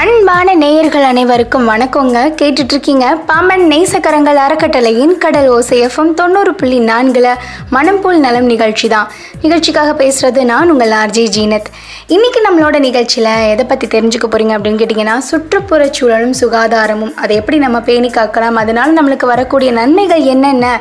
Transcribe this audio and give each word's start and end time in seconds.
அன்பான 0.00 0.54
நேயர்கள் 0.54 1.04
அனைவருக்கும் 1.10 1.68
வணக்கங்க. 1.70 2.18
கேட்டுட்டு 2.40 2.74
இருக்கீங்க 2.74 3.04
பாம்பன் 3.28 3.64
நேசக்கரங்கள் 3.72 4.38
அறக்கட்டளையின் 4.42 5.14
கடல் 5.22 5.48
ஓசைஎஃப்எம் 5.54 6.10
தொண்ணூறு 6.18 6.52
புள்ளி 6.54 6.78
நான்குல 6.90 7.28
மனம் 7.76 8.00
போல் 8.02 8.20
நலம் 8.24 8.48
நிகழ்ச்சி 8.52 8.88
தான் 8.88 9.08
நிகழ்ச்சிக்காக 9.44 9.94
பேசுறது 10.02 10.42
நான் 10.50 10.70
உங்கள் 10.74 10.94
ஆர்ஜே 11.00 11.24
ஜீனத். 11.36 11.70
இன்னைக்கு 12.16 12.42
நம்மளோட 12.46 12.78
நிகழ்ச்சியில் 12.86 13.30
எதை 13.52 13.66
பற்றி 13.72 13.88
தெரிஞ்சுக்க 13.96 14.28
போறீங்க 14.34 14.54
அப்படின்னு 14.58 14.82
கேட்டிங்கன்னா 14.82 15.16
சுற்றுப்புற 15.30 15.88
சூழலும் 15.98 16.36
சுகாதாரமும். 16.42 17.14
அதை 17.22 17.36
எப்படி 17.36 17.58
நம்ம 17.58 17.80
பேணி 17.80 18.10
காக்கலாம் 18.18 18.62
அதனால 18.64 19.00
நம்மளுக்கு 19.00 19.32
வரக்கூடிய 19.34 19.72
நன்மைகள் 19.80 20.24
என்னென்ன 20.34 20.80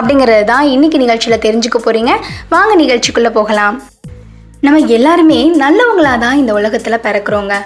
அப்படிங்கிறது 0.00 0.44
தான் 0.52 0.68
இன்னைக்கு 0.74 0.98
நிகழ்ச்சியில் 1.06 1.44
தெரிஞ்சுக்க 1.48 1.80
போறீங்க. 1.88 2.14
வாங்க 2.56 2.74
நிகழ்ச்சிக்குள்ளே 2.84 3.32
போகலாம். 3.40 3.78
நம்ம 4.60 4.78
எல்லாருமே 4.98 5.42
நல்லவங்களாக 5.64 6.18
தான் 6.26 6.36
இந்த 6.36 6.52
உலகத்தில் 6.60 7.04
பிறக்கிறோங்க. 7.08 7.56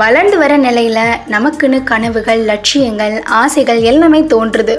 வளர்ந்து 0.00 0.36
வர 0.38 0.56
நிலையில் 0.56 1.18
நமக்குன்னு 1.32 1.78
கனவுகள் 1.84 2.42
லட்சியங்கள் 2.50 3.22
ஆசைகள் 3.40 3.80
எல்லாமே 3.80 4.20
தோன்றுது. 4.20 4.74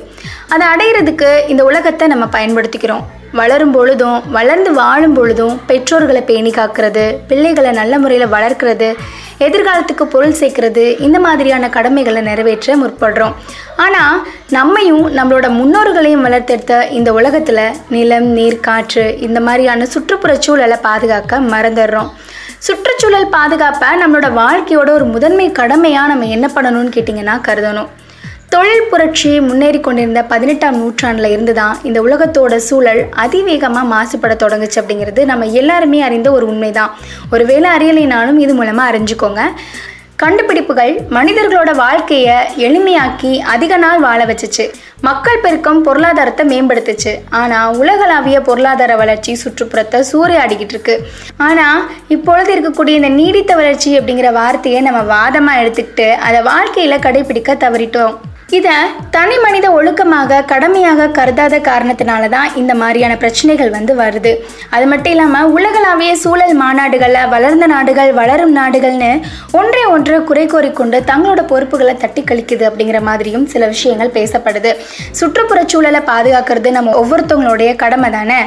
அதை 0.53 0.65
அடையிறதுக்கு 0.73 1.27
இந்த 1.47 1.63
உலகத்தை 1.63 2.07
நம்ம 2.07 2.25
பயன்படுத்திக்கிறோம். 2.37 3.03
வளரும் 3.31 3.71
பொழுதும் 3.71 4.31
வளர்ந்து 4.31 4.71
வாழும் 4.73 5.13
பொழுதும் 5.13 5.61
பெற்றோர்களை 5.67 6.21
பேணி 6.21 6.49
காக்கிறது 6.49 7.05
பிள்ளைகளை 7.27 7.71
நல்ல 7.71 7.99
முறையில் 7.99 8.33
வளர்க்கிறது 8.35 8.89
எதிர்காலத்துக்கு 9.39 10.03
பொருள் 10.15 10.39
சேர்க்கறது 10.41 10.83
இந்த 11.01 11.19
மாதிரியான 11.19 11.69
கடமைகளை 11.69 12.21
நிறைவேற்ற 12.21 12.75
முற்படுறோம். 12.81 13.33
ஆனால் 13.75 14.27
நம்மையும் 14.49 15.05
நம்மளோட 15.17 15.47
முன்னோர்களையும் 15.59 16.25
வளர்த்தெடுத்த 16.27 16.91
இந்த 16.91 17.13
உலகத்தில் 17.13 17.65
நிலம் 17.89 18.29
நீர் 18.37 18.63
காற்று 18.69 19.19
இந்த 19.19 19.39
மாதிரியான 19.39 19.87
சுற்றுப்புறச் 19.93 20.45
சூழலை 20.47 20.77
பாதுகாக்க 20.77 21.39
மறந்துடுறோம். 21.39 22.11
சுற்றுச்சூழல் 22.65 23.31
பாதுகாப்பை 23.33 23.87
நம்மளோட 24.01 24.27
வாழ்க்கையோட 24.41 24.89
ஒரு 24.97 25.05
முதன்மை 25.13 25.47
கடமையாக 25.57 26.11
நம்ம 26.11 26.27
என்ன 26.35 26.47
பண்ணணும்னு 26.55 26.91
கேட்டிங்கன்னா 26.95 27.35
கருதணும். 27.47 27.89
தொழில் 28.53 28.87
புரட்சி 28.91 29.31
முன்னேறி 29.47 29.79
கொண்டிருந்த 29.85 30.21
பதினெட்டாம் 30.31 30.77
நூற்றாண்டில் 30.81 31.29
இருந்து 31.33 31.53
தான் 31.59 31.75
இந்த 31.89 31.99
உலகத்தோட 32.07 32.55
சூழல் 32.67 33.01
அதிவேகமாக 33.23 33.91
மாசுபட 33.93 34.35
தொடங்குச்சு 34.43 34.79
அப்படிங்கிறது 34.81 35.23
நம்ம 35.31 35.49
எல்லாருமே 35.61 35.99
அறிந்த 36.07 36.31
ஒரு 36.37 36.47
உண்மைதான். 36.51 36.93
ஒருவேளை 37.35 37.69
அறியலைனாலும் 37.77 38.39
இது 38.45 38.55
மூலமாக 38.59 38.91
அறிஞ்சுக்கோங்க. 38.91 39.43
கண்டுபிடிப்புகள் 40.21 40.91
மனிதர்களோட 41.15 41.71
வாழ்க்கையை 41.75 42.35
எளிமையாக்கி 42.65 43.31
அதிக 43.53 43.77
நாள் 43.83 44.01
வாழ 44.05 44.19
வச்சுச்சு. 44.29 44.65
மக்கள் 45.07 45.41
பெருக்கம் 45.43 45.81
பொருளாதாரத்தை 45.87 46.43
மேம்படுத்துச்சு. 46.51 47.13
ஆனால் 47.39 47.77
உலகளாவிய 47.81 48.39
பொருளாதார 48.49 48.95
வளர்ச்சி 48.95 49.33
சுற்றுப்புறத்தை 49.43 50.01
சூறையாடிக்கிட்டு 50.11 50.75
இருக்கு. 50.75 50.95
ஆனால் 51.47 51.81
இப்பொழுது 52.15 52.51
இருக்கக்கூடிய 52.55 52.99
இந்த 53.01 53.09
நீடித்த 53.19 53.55
வளர்ச்சி 53.55 53.99
அப்படிங்கிற 53.99 54.31
வார்த்தையை 54.41 54.81
நம்ம 54.81 55.01
வாதமாக 55.15 55.63
எடுத்துக்கிட்டு 55.63 56.07
அதை 56.27 56.41
வாழ்க்கையில் 56.51 57.03
கடைபிடிக்க 57.07 57.57
தவறிட்டோம். 57.65 58.15
இதை 58.49 58.73
தனி 59.11 59.35
மனித 59.43 59.67
ஒழுக்கமாக 59.71 60.39
கடமையாக 60.51 61.07
கருதாத 61.17 61.55
காரணத்தினால 61.67 62.29
தான் 62.29 62.55
இந்த 62.55 62.73
மாதிரியான 62.75 63.17
பிரச்சனைகள் 63.17 63.69
வந்து 63.69 63.93
வருது. 64.01 64.33
அது 64.69 64.85
மட்டும் 64.85 65.13
இல்லாமல் 65.15 65.51
உலகளாவிய 65.57 66.15
சூழல் 66.15 66.55
மாநாடுகளில் 66.61 67.29
வளர்ந்த 67.35 67.67
நாடுகள் 67.67 68.11
வளரும் 68.13 68.55
நாடுகள்னு 68.57 69.11
ஒன்றை 69.51 69.85
ஒன்று 69.85 70.23
குறை 70.23 70.45
கூறிக்கொண்டு 70.45 70.99
தங்களோட 71.11 71.43
பொறுப்புகளை 71.51 71.97
தட்டி 71.97 72.23
கழிக்குது 72.23 72.65
அப்படிங்கிற 72.69 73.01
மாதிரியும் 73.01 73.47
சில 73.53 73.65
விஷயங்கள் 73.67 74.15
பேசப்படுது. 74.19 74.73
சுற்றுப்புறச் 75.21 75.73
சூழலை 75.73 76.01
பாதுகாக்கிறது 76.11 76.71
நம்ம 76.71 76.91
ஒவ்வொருத்தவங்களுடைய 77.03 77.75
கடமை 77.75 78.11
தானே 78.11 78.41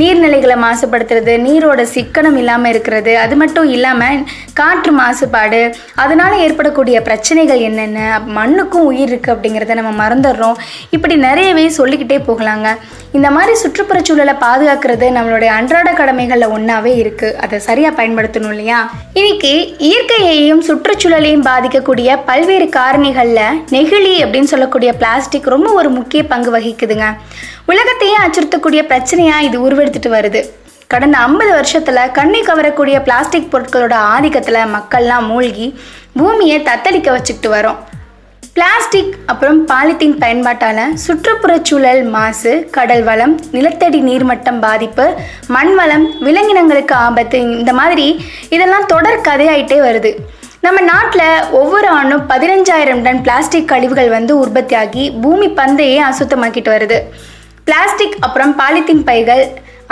நீர்நிலைகளை 0.00 0.54
மாசுபடுத்துறது 0.64 1.32
நீரோட 1.46 1.80
சிக்கனம் 1.94 2.38
இல்லாமல் 2.42 2.70
இருக்கிறது 2.72 3.12
அது 3.24 3.34
மட்டும் 3.40 3.68
இல்லாமல் 3.74 4.22
காற்று 4.60 4.92
மாசுபாடு 5.00 5.60
அதனால் 6.02 6.36
ஏற்படக்கூடிய 6.44 6.96
பிரச்சனைகள் 7.08 7.60
என்னென்ன 7.68 8.00
மண்ணுக்கும் 8.38 8.88
உயிர் 8.90 9.12
இருக்குது 9.12 9.34
அப்படிங்கிறத 9.34 9.76
நம்ம 9.80 9.92
மறந்துடுறோம். 10.02 10.58
இப்படி 10.96 11.16
நிறையவே 11.28 11.66
சொல்லிக்கிட்டே 11.80 12.18
போகலாங்க. 12.30 12.70
இந்த 13.16 13.30
மாதிரி 13.30 13.54
சுற்றுப்புற 13.54 14.00
சூழலை 14.02 14.34
பாதுகாக்கிறது 14.34 15.06
நம்மளுடைய 15.16 15.50
அன்றாட 15.56 15.92
கடமைகளில் 15.92 16.52
ஒன்றாவே 16.56 16.92
இருக்குது 17.00 17.34
அதை 17.34 17.58
சரியாக 17.58 17.92
பயன்படுத்தணும் 17.98 18.52
இல்லையா? 18.54 18.78
இன்னைக்கு 19.12 19.50
இயற்கையையும் 19.88 20.62
சுற்றுச்சூழலையும் 20.68 21.44
பாதிக்கக்கூடிய 21.48 22.16
பல்வேறு 22.24 22.68
காரணிகளில் 22.78 23.60
நெகிழி 23.74 24.14
அப்படின்னு 24.24 24.52
சொல்லக்கூடிய 24.54 24.92
பிளாஸ்டிக் 24.92 25.52
ரொம்ப 25.54 25.72
ஒரு 25.72 25.90
முக்கிய 25.90 26.22
பங்கு 26.24 26.58
வகிக்குதுங்க. 26.58 27.08
உலகத்தையே 27.66 28.16
அச்சுறுத்தக்கூடிய 28.24 28.82
பிரச்சனையாக 28.94 29.46
இது 29.48 29.70
உருவெடுத்துட்டு 29.70 30.12
வருது. 30.18 30.42
கடந்த 30.86 31.18
ஐம்பது 31.18 31.52
வருஷத்தில் 31.52 32.10
கண்ணை 32.10 32.42
கவரக்கூடிய 32.42 33.02
பிளாஸ்டிக் 33.02 33.54
பொருட்களோட 33.54 33.94
ஆதிக்கத்தில் 34.14 34.72
மக்கள்லாம் 34.76 35.26
மூழ்கி 35.26 35.78
பூமியை 36.18 36.60
தத்தளிக்க 36.62 37.10
வச்சுக்கிட்டு 37.10 37.50
வரோம். 37.56 37.80
பிளாஸ்டிக் 38.56 39.14
அப்புறம் 39.26 39.58
பாலித்தீன் 39.68 40.16
பயன்பாட்டால் 40.22 40.80
சுற்றுப்புறச்சூழல் 41.04 42.00
மாசு 42.14 42.68
கடல் 42.70 43.02
வளம் 43.02 43.40
நிலத்தடி 43.50 44.00
நீர்மட்டம் 44.02 44.58
பாதிப்பு 44.60 45.06
மண் 45.48 45.74
வளம் 45.74 46.04
விலங்கினங்களுக்கு 46.26 46.92
ஆபத்து 46.92 47.38
இந்த 47.40 47.72
மாதிரி 47.72 48.06
இதெல்லாம் 48.48 48.86
தொடர் 48.86 49.24
கதையாயிட்டே 49.28 49.78
வருது. 49.86 50.10
நம்ம 50.60 50.80
நாட்டில் 50.80 51.50
ஒவ்வொரு 51.50 51.88
ஆண்டும் 51.88 52.28
பதினஞ்சாயிரம் 52.28 53.02
டன் 53.02 53.22
பிளாஸ்டிக் 53.22 53.68
கழிவுகள் 53.68 54.08
வந்து 54.08 54.34
உற்பத்தியாகி 54.44 55.20
பூமி 55.20 55.48
பந்தையே 55.48 55.98
அசுத்தமாக்கிட்டு 56.10 56.74
வருது. 56.76 57.00
பிளாஸ்டிக் 57.64 58.16
அப்புறம் 58.20 58.54
பாலித்தீன் 58.58 59.04
பைகள் 59.10 59.44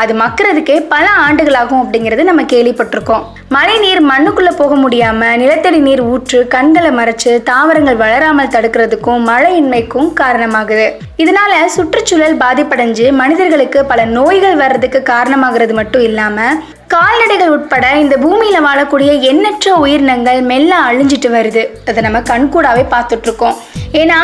அது 0.03 0.12
மக்கிறதுக்கே 0.22 0.77
பல 0.93 1.06
ஆண்டுகளாகும் 1.27 1.83
அப்படிங்கிறது 1.83 2.22
நம்ம 2.28 2.43
கேள்விப்பட்டிருக்கோம். 2.53 3.25
மழை 3.56 3.77
நீர் 3.84 4.03
மண்ணுக்குள்ளே 4.11 4.53
போக 4.61 4.75
முடியாமல் 4.84 5.38
நிலத்தடி 5.43 5.81
நீர் 5.87 6.03
ஊற்று 6.12 6.41
கண்களை 6.55 6.91
மறைச்சு 6.99 7.33
தாவரங்கள் 7.50 8.00
வளராமல் 8.03 8.53
தடுக்கிறதுக்கும் 8.55 9.25
மழையின்மைக்கும் 9.31 10.10
காரணமாகுது. 10.21 10.87
இதனால 11.22 11.53
சுற்றுச்சூழல் 11.77 12.41
பாதிப்படைஞ்சு 12.44 13.06
மனிதர்களுக்கு 13.22 13.81
பல 13.93 14.05
நோய்கள் 14.19 14.60
வர்றதுக்கு 14.65 15.03
காரணமாகிறது 15.12 15.77
மட்டும் 15.81 16.06
இல்லாமல் 16.10 16.60
கால்நடைகள் 16.93 17.53
உட்பட 17.56 17.87
இந்த 18.03 18.15
பூமியில் 18.23 18.65
வாழக்கூடிய 18.67 19.11
எண்ணற்ற 19.31 19.75
உயிரினங்கள் 19.83 20.41
மெல்ல 20.51 20.73
அழிஞ்சிட்டு 20.89 21.28
வருது. 21.34 21.62
அதை 21.91 22.01
நம்ம 22.06 22.21
கண்கூடாவே 22.31 22.84
பார்த்துட்டு 22.95 23.28
இருக்கோம் 23.28 23.59
ஏன்னா 24.01 24.19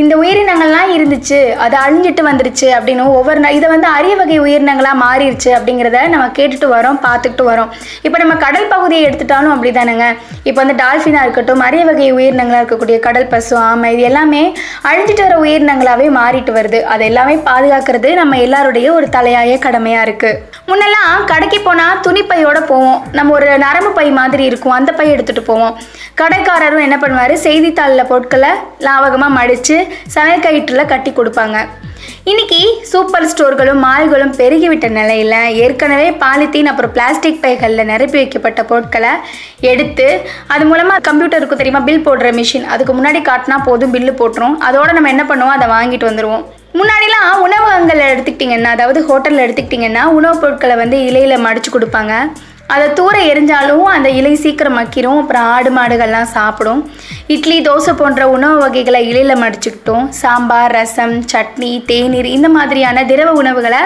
இந்த 0.00 0.14
உயிரினங்கள்லாம் 0.22 0.90
இருந்துச்சு 0.96 1.38
அது 1.64 1.76
அழிஞ்சிட்டு 1.84 2.22
வந்துருச்சு 2.28 2.68
அப்படின்னு 2.76 3.04
ஒவ்வொரு 3.18 3.48
இதை 3.56 3.68
வந்து 3.72 3.88
அரிய 3.96 4.14
வகை 4.20 4.36
உயிரினங்களாக 4.44 5.00
மாறிடுச்சு 5.02 5.50
அப்படிங்கிறத 5.56 5.98
நம்ம 6.12 6.26
கேட்டுட்டு 6.38 6.68
வரோம் 6.74 7.00
பார்த்துக்கிட்டு 7.06 7.44
வரோம். 7.50 7.70
இப்போ 8.06 8.18
நம்ம 8.22 8.34
கடல் 8.44 8.70
பகுதியை 8.74 9.02
எடுத்துட்டாலும் 9.08 9.52
அப்படி 9.54 9.72
தானேங்க 9.78 10.06
இப்போ 10.48 10.58
வந்து 10.62 10.76
டால்ஃபினாக 10.82 11.24
இருக்கட்டும் 11.26 11.64
அரிய 11.68 11.84
வகை 11.88 12.08
உயிரினங்களாக 12.18 12.62
இருக்கக்கூடிய 12.62 12.98
கடல் 13.06 13.28
பசு 13.34 13.54
ஆமை 13.68 13.90
இது 13.96 14.04
எல்லாமே 14.10 14.42
அழிஞ்சிட்டு 14.90 15.26
வர 15.26 15.36
உயிரினங்களாகவே 15.46 16.08
மாறிட்டு 16.20 16.54
வருது. 16.58 16.80
அது 16.92 17.04
எல்லாமே 17.10 17.36
பாதுகாக்கிறது 17.50 18.12
நம்ம 18.20 18.38
எல்லாருடைய 18.46 18.88
ஒரு 18.98 19.08
தலையாய 19.18 19.58
கடமையாக 19.66 20.06
இருக்குது 20.08 20.38
முன்னெல்லாம் 20.70 21.26
கடைக்கு 21.32 21.60
போனால் 21.68 22.00
துணிப்பையோட 22.10 22.58
போவோம். 22.70 23.00
நம்ம 23.18 23.32
ஒரு 23.38 23.48
நரம்பு 23.64 23.90
பை 23.98 24.06
மாதிரி 24.20 24.44
இருக்கும். 24.50 24.76
அந்த 24.78 24.90
பை 25.00 25.08
எடுத்துகிட்டு 25.14 25.42
போவோம். 25.50 25.74
கடைக்காரரும் 26.20 26.86
என்ன 26.86 26.96
பண்ணுவார்? 27.02 27.34
செய்தித்தாளில் 27.44 28.08
பொருட்களை 28.10 28.50
லாவகமாக 28.86 29.36
மடித்து 29.38 29.76
சமையல் 30.16 30.44
கயிற்றில் 30.46 30.90
கட்டி 30.92 31.12
கொடுப்பாங்க. 31.18 31.58
இன்னைக்கு 32.30 32.58
சூப்பர் 32.90 33.26
ஸ்டோர்களும் 33.30 33.80
மால்களும் 33.86 34.34
பெருகிவிட்ட 34.38 34.86
நிலையில் 34.96 35.36
ஏற்கனவே 35.64 36.08
பாலித்தீன் 36.22 36.70
அப்புறம் 36.70 36.92
பிளாஸ்டிக் 36.96 37.40
பைகளில் 37.44 37.88
நிரப்பி 37.90 38.18
வைக்கப்பட்ட 38.20 38.60
பொருட்களை 38.70 39.12
எடுத்து 39.72 40.06
அது 40.54 40.64
மூலமாக 40.70 41.04
கம்ப்யூட்டருக்கு 41.08 41.60
தெரியுமா? 41.60 41.82
பில் 41.88 42.06
போடுற 42.08 42.30
மிஷின். 42.38 42.66
அதுக்கு 42.74 42.94
முன்னாடி 42.98 43.22
காட்டினா 43.30 43.58
போதும் 43.68 43.94
பில்லு 43.96 44.14
போட்டுரும். 44.22 44.56
அதோட 44.68 44.88
நம்ம 44.98 45.12
என்ன 45.14 45.26
பண்ணுவோம்? 45.30 45.56
அதை 45.58 45.68
வாங்கிட்டு 45.76 46.10
வந்துடுவோம் 46.10 46.44
முன்னாடிலாம் 46.78 47.30
உணவகங்கள் 47.44 48.00
எடுத்துக்கிட்டிங்கன்னா 48.10 48.70
அதாவது 48.74 49.00
ஹோட்டலில் 49.08 49.44
எடுத்துக்கிட்டிங்கன்னா 49.44 50.02
உணவுப் 50.18 50.40
பொருட்களை 50.42 50.76
வந்து 50.76 50.96
இலையில் 51.08 51.42
மடித்து 51.44 51.70
கொடுப்பாங்க. 51.70 52.14
அதை 52.74 52.84
தூர 52.98 53.14
எரிஞ்சாலும் 53.30 53.86
அந்த 53.94 54.08
இலை 54.18 54.34
சீக்கிரம் 54.42 54.76
மக்கிரும். 54.78 55.18
அப்புறம் 55.22 55.46
ஆடு 55.54 55.70
மாடுகள்லாம் 55.78 56.28
சாப்பிடும். 56.36 56.82
இட்லி 57.34 57.56
தோசை 57.68 57.92
போன்ற 58.00 58.28
உணவு 58.36 58.58
வகைகளை 58.58 59.00
இலையில் 59.08 59.42
மடிச்சுக்கிட்டோம். 59.42 60.06
சாம்பார் 60.20 60.74
ரசம் 60.78 61.16
சட்னி 61.32 61.72
தேநீர் 61.90 62.28
இந்த 62.36 62.50
மாதிரியான 62.58 63.04
திரவ 63.10 63.32
உணவுகளை 63.42 63.82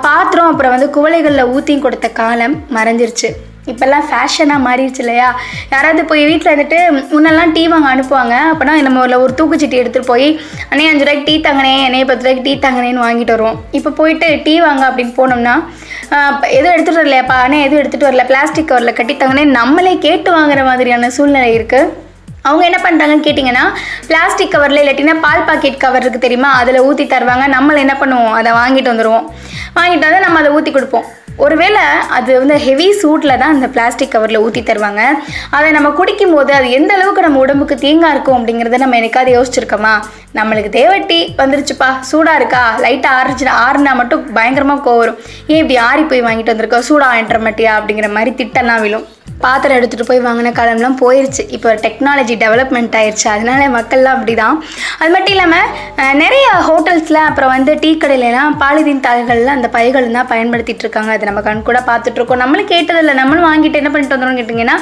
பாத்திரம் 0.00 0.50
அப்புறம் 0.50 0.74
வந்து 0.74 0.90
குவளைகளில் 0.96 1.50
ஊற்றியும் 1.54 1.86
கொடுத்த 1.86 2.10
காலம் 2.20 2.56
மறைஞ்சிருச்சு. 2.74 3.30
இப்போல்லாம் 3.70 4.06
ஃபேஷனாக 4.08 4.64
மாறிடுச்சு 4.64 5.02
இல்லையா? 5.04 5.26
யாராவது 5.72 6.02
போய் 6.10 6.22
வீட்டில் 6.30 6.50
இருந்துட்டு 6.52 6.78
முன்னெல்லாம் 7.12 7.52
டீ 7.56 7.62
வாங்க 7.72 7.88
அனுப்புவாங்க. 7.94 8.34
அப்போனா 8.52 8.72
நம்ம 8.86 9.00
ஒரு 9.04 9.18
ஒரு 9.24 9.32
தூக்குச்சீட்டி 9.40 9.80
எடுத்துகிட்டு 9.82 10.10
போய் 10.12 10.26
அண்ணே 10.70 10.86
அஞ்சு 10.90 11.04
ரூபாய்க்கு 11.04 11.26
டீ 11.28 11.34
தாங்கனே 11.46 11.74
அண்ணே 11.86 12.00
பத்து 12.08 12.24
ரூபாய்க்கு 12.24 12.46
டீ 12.48 12.54
தாங்கனேன்னு 12.64 13.04
வாங்கிட்டு 13.06 13.34
வருவோம். 13.36 13.58
இப்போ 13.78 13.92
போயிட்டு 14.00 14.28
டீ 14.46 14.54
வாங்க 14.66 14.82
அப்படின்னு 14.90 15.14
போனோம்னா 15.20 15.54
எதுவும் 16.56 16.74
எடுத்துகிட்டு 16.74 17.02
வரலையாப்பா? 17.02 17.36
அண்ணே 17.44 17.60
எதுவும் 17.66 17.82
எடுத்துகிட்டு 17.82 18.10
வரல. 18.10 18.24
பிளாஸ்டிக் 18.32 18.70
கவரில் 18.72 18.98
கட்டி 18.98 19.16
தாங்கனே 19.22 19.44
நம்மளே 19.58 19.94
கேட்டு 20.06 20.30
வாங்குற 20.38 20.62
மாதிரியான 20.70 21.10
சூழ்நிலை 21.18 21.50
இருக்குது 21.58 22.00
அவங்க 22.48 22.62
என்ன 22.68 22.78
பண்ணுறாங்கன்னு 22.84 23.26
கேட்டிங்கன்னா 23.26 23.64
பிளாஸ்டிக் 24.08 24.54
கவரில் 24.54 24.80
இல்லாட்டினா 24.82 25.16
பால் 25.24 25.48
பாக்கெட் 25.48 25.82
கவர் 25.84 26.02
இருக்குது 26.02 26.26
தெரியுமா? 26.26 26.50
அதில் 26.60 26.84
ஊற்றி 26.88 27.04
தருவாங்க. 27.12 27.44
நம்மளை 27.56 27.78
என்ன 27.86 27.94
பண்ணுவோம்? 28.00 28.36
அதை 28.38 28.52
வாங்கிட்டு 28.60 28.92
வந்துடுவோம் 28.92 29.26
வாங்கிட்டு 29.80 30.06
வந்து 30.08 30.24
நம்ம 30.26 30.38
அதை 30.42 30.50
ஊற்றி 30.58 30.70
கொடுப்போம். 30.76 31.06
ஒருவேளை 31.36 31.80
அது 32.08 32.38
வந்து 32.38 32.56
ஹெவி 32.58 32.92
சூட்டில் 33.02 33.38
தான் 33.38 33.54
அந்த 33.54 33.68
பிளாஸ்டிக் 33.68 34.12
கவரில் 34.14 34.36
ஊற்றி 34.36 34.60
தருவாங்க. 34.60 35.00
அதை 35.50 35.70
நம்ம 35.70 35.90
குடிக்கும் 35.90 36.34
போது 36.34 36.52
அது 36.52 36.70
எந்த 36.70 36.94
அளவுக்கு 36.94 37.22
நம்ம 37.22 37.38
உடம்புக்கு 37.38 37.74
தீங்காக 37.74 38.10
இருக்கும் 38.10 38.38
அப்படிங்கிறத 38.38 38.78
நம்ம 38.78 38.96
எனக்காவது 38.96 39.32
யோசிச்சிருக்கோமா? 39.36 39.94
நம்மளுக்கு 40.34 40.70
தேவட்டி 40.78 41.34
வந்துருச்சுப்பா. 41.38 42.00
சூடாக 42.00 42.36
இருக்கா? 42.36 42.74
லைட்டாக 42.78 43.18
ஆறுச்சு 43.20 43.46
ஆறுனா 43.46 43.94
மட்டும் 43.94 44.32
பயங்கரமாக 44.32 44.90
கோவம் 44.90 44.96
வரும். 44.96 45.18
ஏன் 45.46 45.58
இப்படி 45.58 45.76
ஆறி 45.76 46.02
போய் 46.02 46.22
வாங்கிட்டு 46.22 46.54
வந்திருக்கோம்? 46.54 46.86
சூடாக 46.90 47.12
வாங்கிட்டு 47.12 47.46
மாட்டியா? 47.48 47.74
அப்படிங்கிற 47.80 48.10
மாதிரி 48.12 48.44
திட்டம்லாம் 48.44 48.80
விழும். 48.80 49.06
பாத்திரம் 49.44 49.76
எடுத்துகிட்டு 49.78 50.08
போய் 50.08 50.22
வாங்கின 50.24 50.50
காலம்லாம் 50.58 50.96
போயிடுச்சு 51.00 51.42
இப்போ 51.56 51.68
டெக்னாலஜி 51.84 52.34
டெவலப்மெண்ட் 52.42 52.94
ஆயிடுச்சு 52.98 53.26
அதனால 53.32 53.62
மக்கள்லாம் 53.76 54.16
அப்படி 54.16 54.34
தான் 54.40 54.56
அது 55.00 55.10
மட்டும் 55.14 55.34
இல்லாமல் 55.34 56.18
நிறைய 56.22 56.46
ஹோட்டல்ஸில் 56.68 57.18
அப்புறம் 57.28 57.52
வந்து 57.54 57.72
டீ 57.82 57.90
கடையிலலாம் 58.02 58.54
பாலிதீன் 58.62 59.02
தாள்களில் 59.06 59.52
அந்த 59.54 59.68
பைகள் 59.76 60.06
தான் 60.16 60.28
பயன்படுத்திட்டு 60.32 60.84
இருக்காங்க. 60.84 61.10
அது 61.16 61.28
நம்ம 61.30 61.42
கண் 61.46 61.64
கூட 61.68 61.80
பார்த்துட்ருக்கோம் 61.88 62.42
நம்மளும் 62.42 62.70
கேட்டதில்லை. 62.74 63.14
நம்மளும் 63.20 63.46
வாங்கிட்டு 63.48 63.80
என்ன 63.80 63.90
பண்ணிட்டு 63.94 64.16
வந்துடும் 64.16 64.38
கேட்டிங்கன்னா 64.40 64.76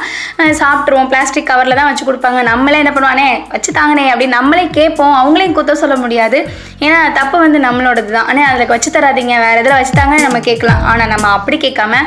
சாப்பிட்ருவோம் 0.63 1.11
பிளாஸ்டிக் 1.13 1.49
கவரில் 1.51 1.79
தான் 1.81 1.89
வச்சு 1.91 2.07
கொடுப்பாங்க. 2.09 2.43
நம்மளே 2.51 2.81
என்ன 2.85 2.93
பண்ணுவானே 2.97 3.29
வச்சு 3.55 3.73
தாங்கனே 3.81 4.07
அப்படின்னு 4.13 4.39
நம்மளே 4.39 4.67
கேட்போம். 4.79 5.15
அவங்களையும் 5.21 5.57
குத்த 5.61 5.79
சொல்ல 5.85 5.97
முடியாது. 6.05 6.41
ஏன்னா 6.87 6.99
தப்பு 7.21 7.39
வந்து 7.47 7.61
நம்மளோடது 7.67 8.13
தான். 8.19 8.29
ஆனால் 8.33 8.49
அதில் 8.51 8.73
வச்சு 8.75 8.93
தராதீங்க. 8.99 9.37
வேறு 9.47 9.63
எதில் 9.63 9.79
வச்சு 9.79 9.97
தாங்கன்னு 10.01 10.29
நம்ம 10.29 10.43
கேட்கலாம். 10.51 10.85
ஆனால் 10.93 11.13
நம்ம 11.15 11.29
அப்படி 11.39 11.59
கேட்காம 11.67 12.03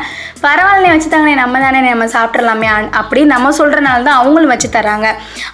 பரவாயில்ல 0.45 0.87
வச்சு 0.93 1.09
நம்ம 1.43 1.59
தானே 1.65 1.81
நம்ம 1.89 2.05
சாப்பிட்றலாமே 2.33 2.67
அப்படின்னு 3.01 3.33
நம்ம 3.35 3.51
சொல்கிறனால 3.59 4.05
தான் 4.07 4.19
அவங்களும் 4.21 4.53
வச்சு 4.53 4.69
தராங்க 4.77 5.07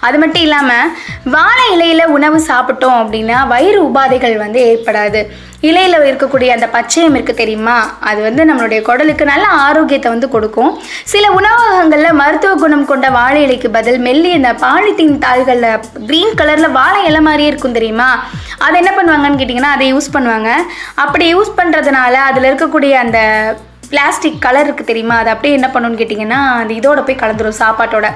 அது 0.06 0.16
மட்டும் 0.22 0.44
இல்லாமல் 0.46 0.90
வாழை 1.36 1.64
இலையில் 1.74 2.12
உணவு 2.16 2.38
சாப்பிட்டோம் 2.50 2.98
அப்படின்னா 3.02 3.38
வயிறு 3.52 3.80
உபாதைகள் 3.88 4.36
வந்து 4.44 4.60
ஏற்படாது. 4.70 5.20
இலையில் 5.68 5.96
இருக்கக்கூடிய 6.08 6.50
அந்த 6.54 6.66
பச்சையம் 6.74 7.16
இருக்குது 7.16 7.40
தெரியுமா? 7.40 7.74
அது 8.10 8.20
வந்து 8.26 8.42
நம்மளுடைய 8.50 8.80
குடலுக்கு 8.86 9.24
நல்ல 9.30 9.46
ஆரோக்கியத்தை 9.64 10.10
வந்து 10.14 10.28
கொடுக்கும். 10.34 10.70
சில 11.12 11.24
உணவகங்களில் 11.38 12.18
மருத்துவ 12.20 12.52
குணம் 12.62 12.88
கொண்ட 12.90 13.06
வாழை 13.18 13.40
இலைக்கு 13.46 13.70
பதில் 13.76 14.00
மெல்லி 14.06 14.30
இந்த 14.38 14.52
பாலித்தீன் 14.64 15.22
தாள்களில் 15.26 15.70
க்ரீன் 16.08 16.38
கலரில் 16.40 16.76
வாழை 16.80 17.00
இலை 17.10 17.22
மாதிரியே 17.28 17.50
இருக்கும் 17.52 17.78
தெரியுமா? 17.78 18.10
அதை 18.66 18.76
என்ன 18.82 18.92
பண்ணுவாங்கன்னு 18.98 19.40
கேட்டிங்கன்னா 19.40 19.74
அதை 19.76 19.88
யூஸ் 19.94 20.14
பண்ணுவாங்க. 20.16 20.52
அப்படி 21.04 21.26
யூஸ் 21.34 21.58
பண்ணுறதுனால 21.60 22.14
அதில் 22.30 22.48
இருக்கக்கூடிய 22.50 22.94
அந்த 23.04 23.20
பிளாஸ்டிக் 23.90 24.40
கலர் 24.46 24.66
இருக்குது 24.66 24.90
தெரியுமா? 24.90 25.16
அது 25.22 25.30
அப்படியே 25.34 25.54
என்ன 25.58 25.68
பண்ணணும்னு 25.74 26.00
கேட்டிங்கன்னா 26.00 26.40
அந்த 26.60 26.74
இதோட 26.80 27.00
போய் 27.06 27.20
கலந்துரும் 27.22 27.58
சாப்பாட்டோட. 27.62 28.08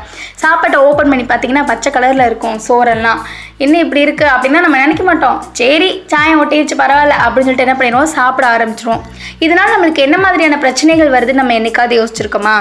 சாப்பாட்டை 0.43 0.81
ஓப்பன் 0.89 1.11
பண்ணி 1.13 1.25
பார்த்தீங்கன்னா 1.25 1.65
பச்சை 1.71 1.93
கலரில் 1.93 2.27
இருக்கும் 2.31 2.59
சோறெல்லாம். 2.69 3.21
என்ன 3.65 3.79
இப்படி 3.85 4.05
இருக்குது 4.05 4.33
அப்படின்னா 4.35 4.61
நம்ம 4.67 4.79
நினைக்க 4.85 5.03
மாட்டோம். 5.03 5.43
சரி 5.53 5.91
சாயம் 6.07 6.41
ஒட்டிடுச்சு 6.43 6.77
பரவாயில்ல 6.83 7.19
அப்படின்னு 7.25 7.49
சொல்லிட்டு 7.49 7.67
என்ன 7.67 7.77
பண்ணிடுவோம்? 7.81 8.15
சாப்பிட 8.19 8.47
ஆரம்பிச்சிருவோம். 8.55 9.05
இதனால் 9.39 9.75
நம்மளுக்கு 9.75 10.07
என்ன 10.09 10.19
மாதிரியான 10.19 10.59
பிரச்சனைகள் 10.59 11.15
வருதுன்னு 11.17 11.43
நம்ம 11.43 11.59
என்னைக்காவது 11.61 11.97
யோசிச்சிருக்கோமா? 12.01 12.57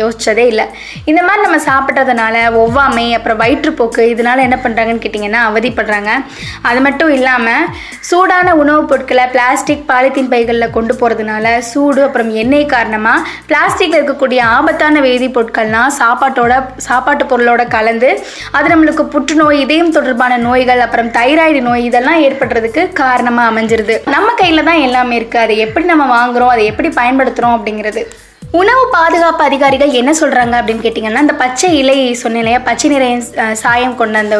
யோசிச்சதே 0.00 0.44
இல்லை. 0.50 0.64
இந்த 1.10 1.22
மாதிரி 1.26 1.42
நம்ம 1.46 1.58
சாப்பிட்றதுனால 1.70 2.36
ஒவ்வாமை 2.62 3.06
அப்புறம் 3.16 3.40
வயிற்றுப்போக்கு 3.42 4.02
இதனால் 4.12 4.44
என்ன 4.46 4.58
பண்ணுறாங்கன்னு 4.64 5.02
கேட்டிங்கன்னா 5.04 5.40
அவதிப்படுறாங்க. 5.48 6.10
அது 6.68 6.80
மட்டும் 6.80 7.12
இல்லாமல் 7.18 7.66
சூடான 8.10 8.54
உணவுப் 8.62 8.88
பொருட்களை 8.88 9.26
பிளாஸ்டிக் 9.34 9.84
பாலித்தீன் 9.90 10.30
பைகளில் 10.32 10.74
கொண்டு 10.76 10.94
போகிறதுனால 11.00 11.58
சூடு 11.58 12.02
அப்புறம் 12.02 12.30
எண்ணெய் 12.42 12.66
காரணமாக 12.66 13.28
பிளாஸ்டிக்கில் 13.50 13.98
இருக்கக்கூடிய 14.00 14.40
ஆபத்தான 14.56 15.00
வேதிப்பொருட்கள்னால் 15.00 15.94
சாப்பாட்டோட 16.00 16.64
சாப்பாட்டு 16.88 17.24
பொருளோட 17.24 17.68
கலந்து 17.68 18.10
அது 18.50 18.68
நம்மளுக்கு 18.74 19.06
புற்றுநோய் 19.14 19.60
இதயம் 19.60 19.90
தொடர்பான 19.90 20.38
நோய்கள் 20.38 20.84
அப்புறம் 20.86 21.12
தைராய்டு 21.18 21.60
நோய் 21.60 21.84
இதெல்லாம் 21.84 22.20
ஏற்படுறதுக்கு 22.22 22.92
காரணமாக 22.92 23.50
அமைஞ்சிருது. 23.52 23.96
நம்ம 24.04 24.28
கையில் 24.34 24.64
தான் 24.64 24.84
எல்லாமே 24.88 25.20
இருக்குது 25.20 25.44
அதை 25.46 25.56
எப்படி 25.58 25.84
நம்ம 25.84 26.06
வாங்குறோம்? 26.16 26.48
அதை 26.48 26.64
எப்படி 26.64 26.88
பயன்படுத்துகிறோம் 27.00 27.56
அப்படிங்கிறது. 27.58 28.04
உணவு 28.60 28.82
பாதுகாப்பு 28.94 29.42
அதிகாரிகள் 29.48 29.96
என்ன 29.98 30.10
சொல்கிறாங்க 30.20 30.54
அப்படின்னு 30.58 30.84
கேட்டிங்கன்னா 30.86 31.22
இந்த 31.26 31.34
பச்சை 31.42 31.68
இலை 31.78 31.96
சொன்னேன் 32.22 32.42
இல்லையா? 32.42 32.58
பச்சை 32.66 32.88
நிற 32.90 33.04
சாயம் 33.62 33.96
கொண்ட 34.00 34.18
அந்த 34.18 34.36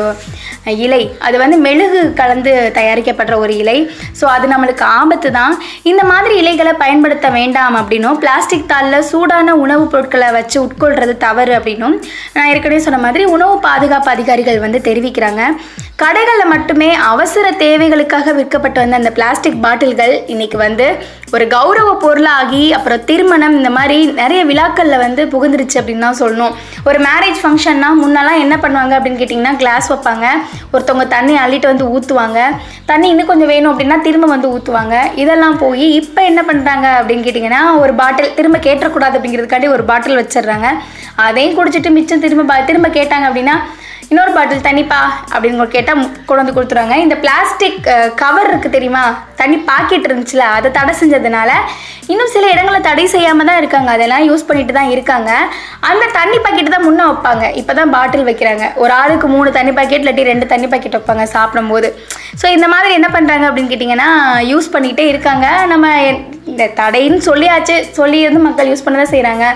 இலை. 0.84 1.00
அது 1.18 1.36
வந்து 1.38 1.56
மெழுகு 1.56 2.00
கலந்து 2.20 2.52
தயாரிக்கப்படுற 2.78 3.36
ஒரு 3.44 3.54
இலை. 3.62 3.76
ஸோ 4.20 4.24
அது 4.24 4.46
நம்மளுக்கு 4.52 4.84
ஆபத்து 4.98 5.30
தான். 5.32 5.54
இந்த 5.82 6.02
மாதிரி 6.04 6.34
இலைகளை 6.42 6.72
பயன்படுத்த 6.72 7.28
வேண்டாம் 7.28 7.78
அப்படின்னும் 7.80 8.18
பிளாஸ்டிக் 8.24 8.68
தாளில் 8.72 9.08
சூடான 9.12 9.54
உணவுப் 9.54 9.92
பொருட்களை 9.94 10.28
வச்சு 10.38 10.58
உட்கொள்கிறது 10.66 11.16
தவறு 11.16 11.54
அப்படின்னும் 11.58 11.96
நான் 12.34 12.50
ஏற்கனவே 12.52 12.82
சொன்ன 12.88 13.00
மாதிரி 13.06 13.24
உணவு 13.36 13.56
பாதுகாப்பு 13.68 14.10
அதிகாரிகள் 14.10 14.64
வந்து 14.66 14.80
தெரிவிக்கிறாங்க. 14.90 15.42
கடைகளில் 15.96 16.52
மட்டுமே 16.52 16.88
அவசர 17.10 17.46
தேவைகளுக்காக 17.64 18.32
விற்கப்பட்டு 18.32 18.78
வந்த 18.80 18.96
அந்த 18.96 19.10
பிளாஸ்டிக் 19.10 19.60
பாட்டில்கள் 19.64 20.14
இன்றைக்கி 20.26 20.56
வந்து 20.56 20.86
ஒரு 21.34 21.44
கௌரவ 21.48 21.90
பொருளாகி 22.04 22.64
அப்புறம் 22.72 23.04
திருமணம் 23.04 23.56
இந்த 23.58 23.70
மாதிரி 23.70 23.98
நிறைய 24.20 24.40
விழாக்களில் 24.50 25.02
வந்து 25.04 25.22
புகுந்துருச்சு 25.34 25.78
அப்படின்னு 25.80 26.04
தான் 26.06 26.18
சொல்லணும். 26.22 26.54
ஒரு 26.88 26.98
மேரேஜ் 27.08 27.38
ஃபங்க்ஷன்னா 27.42 27.88
முன்னெல்லாம் 28.02 28.40
என்ன 28.44 28.56
பண்ணுவாங்க 28.64 28.94
அப்படின்னு 28.98 29.20
கேட்டிங்கன்னா 29.22 29.54
கிளாஸ் 29.62 29.88
வைப்பாங்க. 29.92 30.26
ஒருத்தவங்க 30.74 31.06
தண்ணி 31.16 31.34
அள்ளிட்டு 31.44 31.70
வந்து 31.72 31.86
ஊற்றுவாங்க 31.94 32.40
தண்ணி 32.90 33.08
இன்னும் 33.12 33.30
கொஞ்சம் 33.32 33.52
வேணும் 33.52 33.70
அப்படின்னா 33.72 33.98
திரும்ப 34.08 34.30
வந்து 34.34 34.50
ஊற்றுவாங்க 34.56 34.96
இதெல்லாம் 35.22 35.58
போய் 35.64 35.86
இப்போ 36.00 36.22
என்ன 36.30 36.40
பண்ணுறாங்க 36.50 36.86
அப்படின்னு 37.00 37.26
கேட்டிங்கன்னா 37.28 37.62
ஒரு 37.82 37.94
பாட்டில் 38.02 38.34
திரும்ப 38.40 38.60
கேட்டக்கூடாது 38.68 39.16
அப்படிங்கிறதுக்காண்டி 39.18 39.70
ஒரு 39.76 39.86
பாட்டில் 39.92 40.20
வச்சிடுறாங்க. 40.22 40.68
அதையும் 41.26 41.56
குடிச்சிட்டு 41.60 41.90
மிச்சம் 41.98 42.24
திரும்ப 42.26 42.60
திரும்ப 42.70 42.88
கேட்டாங்க 42.98 43.26
அப்படின்னா 43.30 43.56
இன்னொரு 44.12 44.32
பாட்டில் 44.36 44.66
தண்ணிப்பா 44.68 45.00
அப்படின்னு 45.32 45.66
கேட்டால் 45.76 46.00
கொண்டு 46.28 46.40
வந்து 46.42 46.56
கொடுத்துருவாங்க. 46.56 46.96
இந்த 47.04 47.16
பிளாஸ்டிக் 47.24 47.80
கவர் 48.22 48.50
இருக்குது 48.50 48.76
தெரியுமா? 48.76 49.04
தண்ணி 49.40 49.58
பாக்கெட் 49.70 50.06
இருந்துச்சுல 50.08 50.44
அதை 50.56 50.68
தடை 50.78 50.92
செஞ்சதுனால 51.00 51.50
இன்னும் 52.12 52.30
சில 52.34 52.44
இடங்களில் 52.54 52.86
தடை 52.86 53.04
செய்யாமல் 53.12 53.48
தான் 53.48 53.60
இருக்காங்க. 53.60 53.90
அதெல்லாம் 53.96 54.24
யூஸ் 54.28 54.46
பண்ணிட்டு 54.48 54.72
தான் 54.78 54.90
இருக்காங்க. 54.94 55.30
அந்த 55.90 56.04
தண்ணி 56.18 56.38
பாக்கெட் 56.44 56.74
தான் 56.74 56.86
முன்னே 56.86 57.04
வைப்பாங்க. 57.10 57.44
இப்போ 57.60 57.72
தான் 57.78 57.92
பாட்டில் 57.94 58.26
வைக்கிறாங்க. 58.28 58.64
ஒரு 58.82 58.92
ஆளுக்கு 59.00 59.28
மூணு 59.34 59.50
தண்ணி 59.58 59.72
பாக்கெட் 59.78 60.02
இல்லாட்டி 60.04 60.28
ரெண்டு 60.30 60.46
தண்ணி 60.52 60.68
பாக்கெட் 60.72 60.96
வைப்பாங்க 60.98 61.26
சாப்பிடும்போது. 61.36 61.90
ஸோ 62.40 62.48
இந்த 62.56 62.66
மாதிரி 62.74 62.90
என்ன 62.98 63.10
பண்ணுறாங்க 63.16 63.46
அப்படின்னு 63.48 63.72
கேட்டிங்கன்னா 63.72 64.10
யூஸ் 64.52 64.72
பண்ணிகிட்டே 64.74 65.06
இருக்காங்க. 65.12 65.46
நம்ம 65.72 65.86
இந்த 66.52 66.64
தடைன்னு 66.80 67.20
சொல்லியாச்சு. 67.30 67.76
சொல்லி 68.00 68.20
மக்கள் 68.48 68.70
யூஸ் 68.72 68.84
பண்ண 68.84 68.98
தான் 69.02 69.14
செய்கிறாங்க 69.14 69.46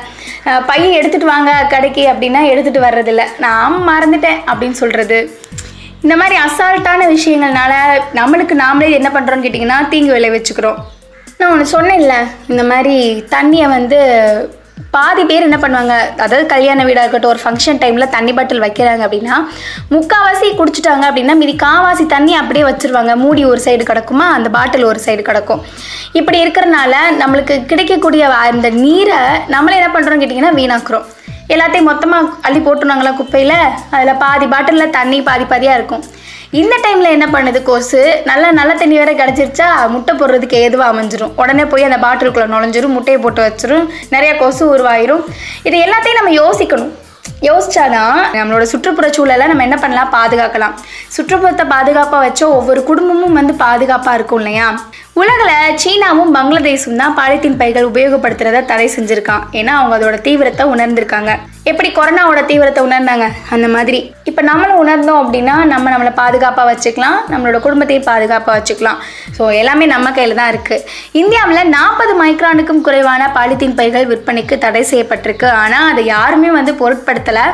பையன் 0.68 0.96
எடுத்துகிட்டு 0.98 1.28
வாங்க 1.34 1.52
கடைக்கு 1.72 2.02
அப்படின்னா 2.10 2.40
எடுத்துகிட்டு 2.50 2.84
வர்றதில்ல. 2.84 3.22
நான் 3.44 3.76
மறந்துட்டேன். 3.88 4.38
அப்படின்னு 4.50 4.80
சொல்கிறது 4.82 5.18
இந்த 6.04 6.16
மாதிரி 6.20 6.36
அசால்ட்டான 6.46 7.06
விஷயங்கள்னால 7.14 7.72
நம்மளுக்கு 8.18 8.56
நாமளே 8.64 8.90
என்ன 8.98 9.08
பண்ணுறோன்னு 9.14 9.46
கேட்டிங்கன்னா 9.46 9.78
தீங்கு 9.94 10.12
விளைவிச்சுக்கிறோம். 10.18 10.78
நான் 11.38 11.50
ஒன்று 11.54 11.74
சொன்னேன்ல 11.76 12.14
இந்த 12.52 12.62
மாதிரி 12.72 12.98
தண்ணியை 13.34 13.66
வந்து 13.76 13.98
பாதி 14.94 15.22
பேர் 15.28 15.46
என்ன 15.46 15.58
பண்ணுவாங்க 15.62 15.94
அதாவது 16.24 16.44
கல்யாண 16.52 16.80
வீடாக 16.84 17.02
இருக்கட்டும் 17.04 17.32
ஒரு 17.32 17.40
ஃபங்க்ஷன் 17.42 17.80
டைமில் 17.82 18.12
தண்ணி 18.14 18.32
பாட்டில் 18.36 18.62
வைக்கிறாங்க 18.64 19.02
அப்படின்னா 19.06 19.36
முக்காவாசி 19.94 20.46
குடிச்சிட்டாங்க 20.60 21.04
அப்படின்னா 21.08 21.34
மீதி 21.40 21.54
காவாசி 21.64 22.04
தண்ணி 22.14 22.34
அப்படியே 22.42 22.64
வச்சிருவாங்க. 22.68 23.14
மூடி 23.24 23.42
ஒரு 23.52 23.60
சைடு 23.66 23.84
கிடக்குமா 23.90 24.28
அந்த 24.36 24.50
பாட்டில் 24.56 24.88
ஒரு 24.92 25.00
சைடு 25.06 25.24
கிடக்கும். 25.28 25.62
இப்படி 26.20 26.38
இருக்கிறனால 26.44 26.94
நம்மளுக்கு 27.22 27.56
கிடைக்கக்கூடிய 27.72 28.26
அந்த 28.52 28.70
நீரை 28.84 29.20
நம்மளே 29.54 29.80
என்ன 29.80 29.90
பண்ணுறோம்னு 29.96 30.22
கேட்டிங்கன்னா 30.24 30.56
வீணாக்குறோம். 30.60 31.06
எல்லாத்தையும் 31.54 31.88
மொத்தமாக 31.90 32.30
அள்ளி 32.46 32.60
போட்டுருவாங்களா 32.66 33.10
குப்பையில்? 33.18 33.58
அதில் 33.96 34.20
பாதி 34.22 34.46
பாட்டிலில் 34.52 34.94
தண்ணி 34.96 35.18
பாதி 35.28 35.44
பாதியாக 35.52 35.78
இருக்கும். 35.78 36.04
இந்த 36.60 36.74
டைமில் 36.84 37.14
என்ன 37.14 37.26
பண்ணுது 37.34 37.60
கோசு 37.68 38.00
நல்லா 38.28 38.48
நல்ல 38.58 38.72
தண்ணி 38.80 38.96
வேற 39.00 39.12
கிடச்சிருச்சா? 39.20 39.68
முட்டை 39.94 40.12
போடுறதுக்கு 40.20 40.58
எதுவாக 40.66 40.92
அமைஞ்சிரும். 40.92 41.32
உடனே 41.42 41.64
போய் 41.72 41.88
அந்த 41.88 41.98
பாட்டிலுக்குள்ளே 42.06 42.48
நுழைஞ்சிரும் 42.54 42.94
முட்டையை 42.96 43.18
போட்டு 43.24 43.42
வச்சிரும். 43.46 43.86
நிறைய 44.14 44.32
கொசு 44.42 44.62
உருவாயிரும். 44.74 45.24
இது 45.68 45.78
எல்லாத்தையும் 45.86 46.20
நம்ம 46.20 46.34
யோசிக்கணும். 46.42 46.92
யோசிச்சாதான் 47.48 48.18
நம்மளோட 48.36 48.64
சுற்றுப்புற 48.72 49.06
சூழலை 49.16 49.46
நம்ம 49.50 49.64
என்ன 49.68 49.78
பண்ணலாம்? 49.82 50.12
பாதுகாக்கலாம். 50.18 50.76
சுற்றுப்புறத்தை 51.16 51.64
பாதுகாப்பாக 51.74 52.20
வச்சோ 52.26 52.46
ஒவ்வொரு 52.58 52.82
குடும்பமும் 52.90 53.38
வந்து 53.40 53.54
பாதுகாப்பாக 53.64 54.18
இருக்கும் 54.18 54.40
இல்லையா? 54.42 54.68
உலகில் 55.20 55.76
சீனாவும் 55.82 56.32
பங்களாதேஷும் 56.36 56.98
தான் 57.00 57.14
பாலித்தீன் 57.18 57.58
பைகள் 57.60 57.86
உபயோகப்படுத்துறத 57.90 58.58
தடை 58.70 58.88
செஞ்சுருக்கான். 58.94 59.44
ஏன்னா 59.58 59.72
அவங்க 59.80 59.94
அதோட 59.98 60.16
தீவிரத்தை 60.26 60.64
உணர்ந்திருக்காங்க. 60.72 61.32
எப்படி 61.70 61.88
கொரோனாவோட 61.98 62.40
தீவிரத்தை 62.48 62.80
உணர்ந்தாங்க? 62.86 63.26
அந்த 63.54 63.66
மாதிரி. 63.74 64.00
இப்போ 64.30 64.42
நம்மளும் 64.48 64.80
உணர்ந்தோம் 64.82 65.20
அப்படின்னா 65.22 65.54
நம்ம 65.70 65.86
நம்மளை 65.92 66.12
பாதுகாப்பாக 66.20 66.66
வச்சுக்கலாம். 66.70 67.16
நம்மளோட 67.32 67.58
குடும்பத்தையும் 67.66 68.06
பாதுகாப்பாக 68.10 68.54
வச்சுக்கலாம். 68.58 68.98
ஸோ 69.36 69.42
எல்லாமே 69.60 69.86
நம்ம 69.94 70.12
கையில் 70.18 70.36
தான் 70.40 70.50
இருக்குது 70.52 70.84
இந்தியாவில் 71.20 71.70
நாற்பது 71.76 72.12
மைக்ரானுக்கும் 72.20 72.84
குறைவான 72.88 73.30
பாலித்தீன் 73.38 73.76
பைகள் 73.80 74.06
விற்பனைக்கு 74.12 74.58
தடை 74.66 74.82
செய்யப்பட்டிருக்கு. 74.92 75.48
ஆனால் 75.62 75.88
அதை 75.92 76.04
யாருமே 76.14 76.52
வந்து 76.58 76.74
பொருட்படுத்தலை. 76.82 77.46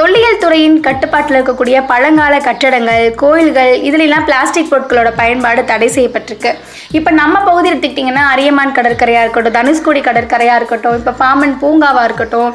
தொல்லியல் 0.00 0.42
துறையின் 0.44 0.78
கட்டுப்பாட்டில் 0.88 1.38
இருக்கக்கூடிய 1.38 1.78
பழங்கால 1.92 2.42
கட்டடங்கள் 2.48 3.06
கோயில்கள் 3.24 3.72
இதுலெல்லாம் 3.90 4.28
பிளாஸ்டிக் 4.30 4.70
பொருட்களோட 4.74 5.12
பயன்பாடு 5.22 5.64
தடை 5.72 5.90
செய்யப்பட்டிருக்கு. 5.98 6.52
இப்போ 6.98 7.10
நம்ம 7.20 7.36
பகுதி 7.48 7.68
எடுத்துக்கிட்டிங்கன்னா 7.70 8.24
அரியமான் 8.34 8.76
கடற்கரையாக 8.78 9.24
இருக்கட்டும் 9.24 9.56
தனுஷ்கோடி 9.58 10.02
கடற்கரையாக 10.08 10.60
இருக்கட்டும் 10.60 10.98
இப்போ 11.00 11.14
பாமன் 11.22 11.56
பூங்காவாக 11.62 12.08
இருக்கட்டும் 12.08 12.50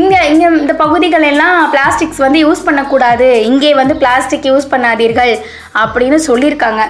இங்கே 0.00 0.20
இங்கே 0.32 0.48
இந்த 0.62 0.76
பகுதிகள் 0.84 1.26
எல்லாம் 1.32 1.58
பிளாஸ்டிக்ஸ் 1.74 2.22
வந்து 2.26 2.40
யூஸ் 2.46 2.66
பண்ணக்கூடாது. 2.68 3.28
இங்கே 3.50 3.72
வந்து 3.80 3.96
பிளாஸ்டிக் 4.02 4.48
யூஸ் 4.52 4.72
பண்ணாதீர்கள் 4.74 5.34
அப்படின்னு 5.82 6.20
சொல்லியிருக்காங்க. 6.28 6.82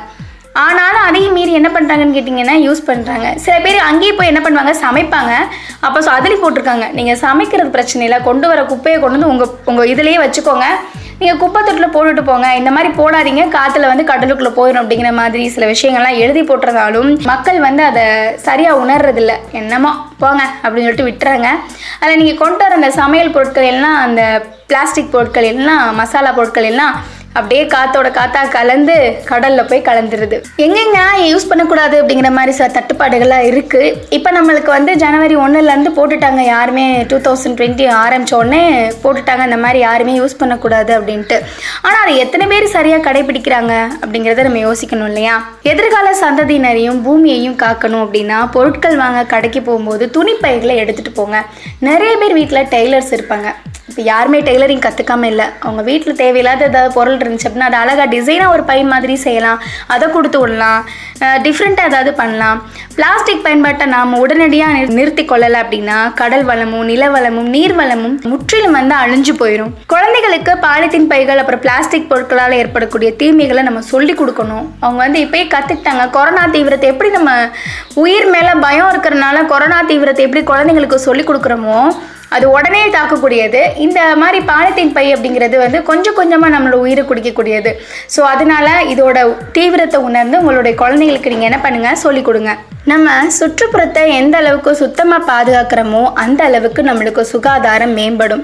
ஆனாலும் 0.64 1.04
அதையும் 1.06 1.36
மீறி 1.36 1.52
என்ன 1.58 1.68
பண்ணுறாங்கன்னு 1.76 2.16
கேட்டிங்கன்னா 2.16 2.56
யூஸ் 2.64 2.82
பண்ணுறாங்க 2.88 3.28
சில 3.44 3.54
பேர் 3.64 3.78
அங்கேயே 3.90 4.12
போய் 4.18 4.30
என்ன 4.32 4.40
பண்ணுவாங்க? 4.44 4.72
சமைப்பாங்க. 4.82 5.32
அப்போ 5.86 5.98
ஸோ 6.06 6.10
அதுலேயும் 6.16 6.44
போட்டிருக்காங்க. 6.44 6.86
நீங்கள் 6.98 7.18
சமைக்கிறது 7.24 7.74
பிரச்சனை 7.76 8.04
இல்லை. 8.08 8.18
கொண்டு 8.28 8.46
வர 8.50 8.60
குப்பையை 8.72 8.98
கொண்டு 9.04 9.16
வந்து 9.18 9.32
உங்கள் 9.32 9.50
உங்கள் 9.70 9.90
இதுலேயே 9.94 10.20
வச்சுக்கோங்க. 10.24 10.68
நீங்கள் 11.24 11.42
குப்பை 11.42 11.60
தொட்டில் 11.66 11.92
போட்டுட்டு 11.92 12.22
போங்க. 12.28 12.48
இந்த 12.60 12.70
மாதிரி 12.76 12.88
போடாதீங்க. 12.98 13.42
காற்றுல 13.54 13.90
வந்து 13.90 14.04
கடலுக்குள்ளே 14.10 14.50
போயிடும் 14.58 14.80
அப்படிங்கிற 14.80 15.10
மாதிரி 15.18 15.44
சில 15.54 15.66
விஷயங்கள்லாம் 15.70 16.18
எழுதி 16.24 16.42
போட்டிருந்தாலும் 16.48 17.08
மக்கள் 17.30 17.58
வந்து 17.66 17.82
அதை 17.90 18.04
சரியாக 18.48 18.80
உணர்றதில்ல. 18.82 19.34
என்னமோ 19.60 19.92
போங்க 20.22 20.42
அப்படின்னு 20.62 20.86
சொல்லிட்டு 20.86 21.08
விட்டுறாங்க. 21.08 21.48
அதில் 22.02 22.20
நீங்கள் 22.22 22.40
கொண்டு 22.42 22.62
வர 22.64 22.78
அந்த 22.80 22.90
சமையல் 23.00 23.34
பொருட்கள் 23.36 23.70
எல்லாம் 23.72 23.96
அந்த 24.06 24.22
பிளாஸ்டிக் 24.70 25.12
பொருட்கள் 25.14 25.48
எல்லாம் 25.54 25.84
மசாலா 26.00 26.32
பொருட்கள் 26.38 26.68
எல்லாம் 26.72 26.94
அப்படியே 27.38 27.62
காத்தோட 27.74 28.08
காத்தா 28.18 28.40
கலந்து 28.56 28.96
கடல்ல 29.30 29.60
போய் 29.70 29.86
கலந்துருது. 29.88 30.36
எங்கெங்க 30.64 30.98
யூஸ் 31.30 31.46
பண்ணக்கூடாது 31.50 31.96
அப்படிங்கிற 32.00 32.30
மாதிரி 32.36 32.52
சில 32.58 32.68
தட்டுப்பாடுகள்லாம் 32.76 33.46
இருக்கு. 33.50 33.80
இப்போ 34.16 34.30
நம்மளுக்கு 34.36 34.70
வந்து 34.76 34.92
ஜனவரி 35.04 35.36
ஒன்றுலேருந்து 35.44 35.92
போட்டுட்டாங்க 35.98 36.42
யாருமே. 36.52 36.86
டூ 37.10 37.18
தௌசண்ட் 37.26 37.58
டுவெண்ட்டி 37.60 37.86
ஆரம்பிச்ச 38.02 38.34
உடனே 38.42 38.62
போட்டுட்டாங்க 39.02 39.48
இந்த 39.48 39.58
மாதிரி 39.64 39.80
யாருமே 39.86 40.14
யூஸ் 40.20 40.38
பண்ணக்கூடாது 40.42 40.92
அப்படின்ட்டு. 40.98 41.38
ஆனால் 41.86 42.02
அதை 42.04 42.14
எத்தனை 42.24 42.46
பேர் 42.52 42.68
சரியாக 42.76 43.04
கடைபிடிக்கிறாங்க 43.08 43.72
அப்படிங்கிறத 44.02 44.46
நம்ம 44.48 44.62
யோசிக்கணும் 44.68 45.10
இல்லையா? 45.12 45.36
எதிர்கால 45.72 46.14
சந்ததியினரையும் 46.24 47.02
பூமியையும் 47.06 47.60
காக்கணும் 47.64 48.04
அப்படின்னா 48.06 48.40
பொருட்கள் 48.56 49.00
வாங்க 49.04 49.22
கடைக்கு 49.34 49.62
போகும்போது 49.68 50.06
துணிப்பைகளை 50.16 50.76
எடுத்துகிட்டு 50.84 51.18
போங்க. 51.20 51.38
நிறைய 51.88 52.14
பேர் 52.22 52.38
வீட்டில் 52.40 52.68
டெய்லர்ஸ் 52.76 53.14
இருப்பாங்க. 53.16 53.48
இப்போ 53.90 54.02
யாருமே 54.12 54.38
டெய்லரிங் 54.46 54.84
கற்றுக்காம 54.84 55.26
இல்லை. 55.32 55.44
அவங்க 55.64 55.82
வீட்டில் 55.88 56.20
தேவையில்லாத 56.20 56.64
ஏதாவது 56.70 56.90
பொருள் 56.96 57.20
இருந்துச்சு 57.24 57.48
அப்படின்னா 57.48 57.70
அது 57.70 57.80
அழகாக 57.82 58.08
டிசைனாக 58.14 58.54
ஒரு 58.54 58.64
பை 58.70 58.80
மாதிரி 58.92 59.16
செய்யலாம். 59.26 59.60
அதை 59.94 60.08
கொடுத்து 60.16 60.40
விடலாம். 60.44 60.80
டிஃப்ரெண்ட்டாக 61.44 61.90
ஏதாவது 61.90 62.10
பண்ணலாம். 62.20 62.58
பிளாஸ்டிக் 62.96 63.44
பயன்பாட்டை 63.44 63.84
நாம் 63.94 64.12
உடனடியாக 64.22 64.82
நிறுத்தி 64.98 65.22
கொள்ளலை 65.30 65.58
அப்படின்னா 65.62 65.98
கடல் 66.20 66.44
வளமும் 66.50 66.84
நில 66.90 67.04
வளமும் 67.14 67.48
நீர் 67.54 67.74
வளமும் 67.80 68.16
முற்றிலும் 68.30 68.76
வந்து 68.78 68.94
அழிஞ்சு 69.02 69.32
போயிடும் 69.40 69.72
குழந்தைகளுக்கு 69.92 70.52
பாலித்தீன் 70.66 71.08
பைகள் 71.12 71.40
அப்புறம் 71.42 71.62
பிளாஸ்டிக் 71.64 72.08
பொருட்களால் 72.10 72.58
ஏற்படக்கூடிய 72.60 73.10
தீமைகளை 73.22 73.64
நம்ம 73.68 73.82
சொல்லி 73.92 74.14
கொடுக்கணும். 74.20 74.66
அவங்க 74.84 75.00
வந்து 75.04 75.20
இப்போயே 75.26 75.44
கற்றுக்கிட்டாங்க 75.54 76.06
கொரோனா 76.18 76.44
தீவிரத்தை 76.56 76.88
எப்படி 76.92 77.10
நம்ம 77.18 77.30
உயிர் 78.04 78.28
மேலே 78.34 78.52
பயம் 78.66 78.90
இருக்கிறனால 78.92 79.46
கொரோனா 79.52 79.80
தீவிரத்தை 79.92 80.24
எப்படி 80.26 80.44
குழந்தைங்களுக்கு 80.52 81.06
சொல்லி 81.08 81.24
கொடுக்குறோமோ 81.26 81.78
அது 82.36 82.46
உடனே 82.56 82.82
தாக்கக்கூடியது. 82.96 83.62
இந்த 83.84 84.00
மாதிரி 84.22 84.38
பாலித்தீன் 84.50 84.94
பை 84.96 85.06
அப்படிங்கிறது 85.14 85.56
வந்து 85.64 85.78
கொஞ்சம் 85.88 86.16
கொஞ்சமாக 86.18 86.54
நம்மளோட 86.54 86.78
உயிரை 86.84 87.02
குடிக்கக்கூடியது. 87.10 87.70
ஸோ 88.14 88.20
அதனால 88.34 88.68
இதோட 88.92 89.18
தீவிரத்தை 89.56 89.98
உணர்ந்து 90.08 90.40
உங்களுடைய 90.42 90.74
குழந்தைங்களுக்கு 90.82 91.32
நீங்கள் 91.34 91.50
என்ன 91.50 91.58
பண்ணுங்கள் 91.64 92.00
சொல்லிக் 92.04 92.28
கொடுங்க. 92.28 92.52
நம்ம 92.92 93.10
சுற்றுப்புறத்தை 93.36 94.02
எந்த 94.20 94.36
அளவுக்கு 94.42 94.70
சுத்தமாக 94.80 95.26
பாதுகாக்கிறோமோ 95.30 96.02
அந்த 96.24 96.40
அளவுக்கு 96.48 96.80
நம்மளுக்கு 96.88 97.22
சுகாதாரம் 97.32 97.94
மேம்படும். 97.98 98.42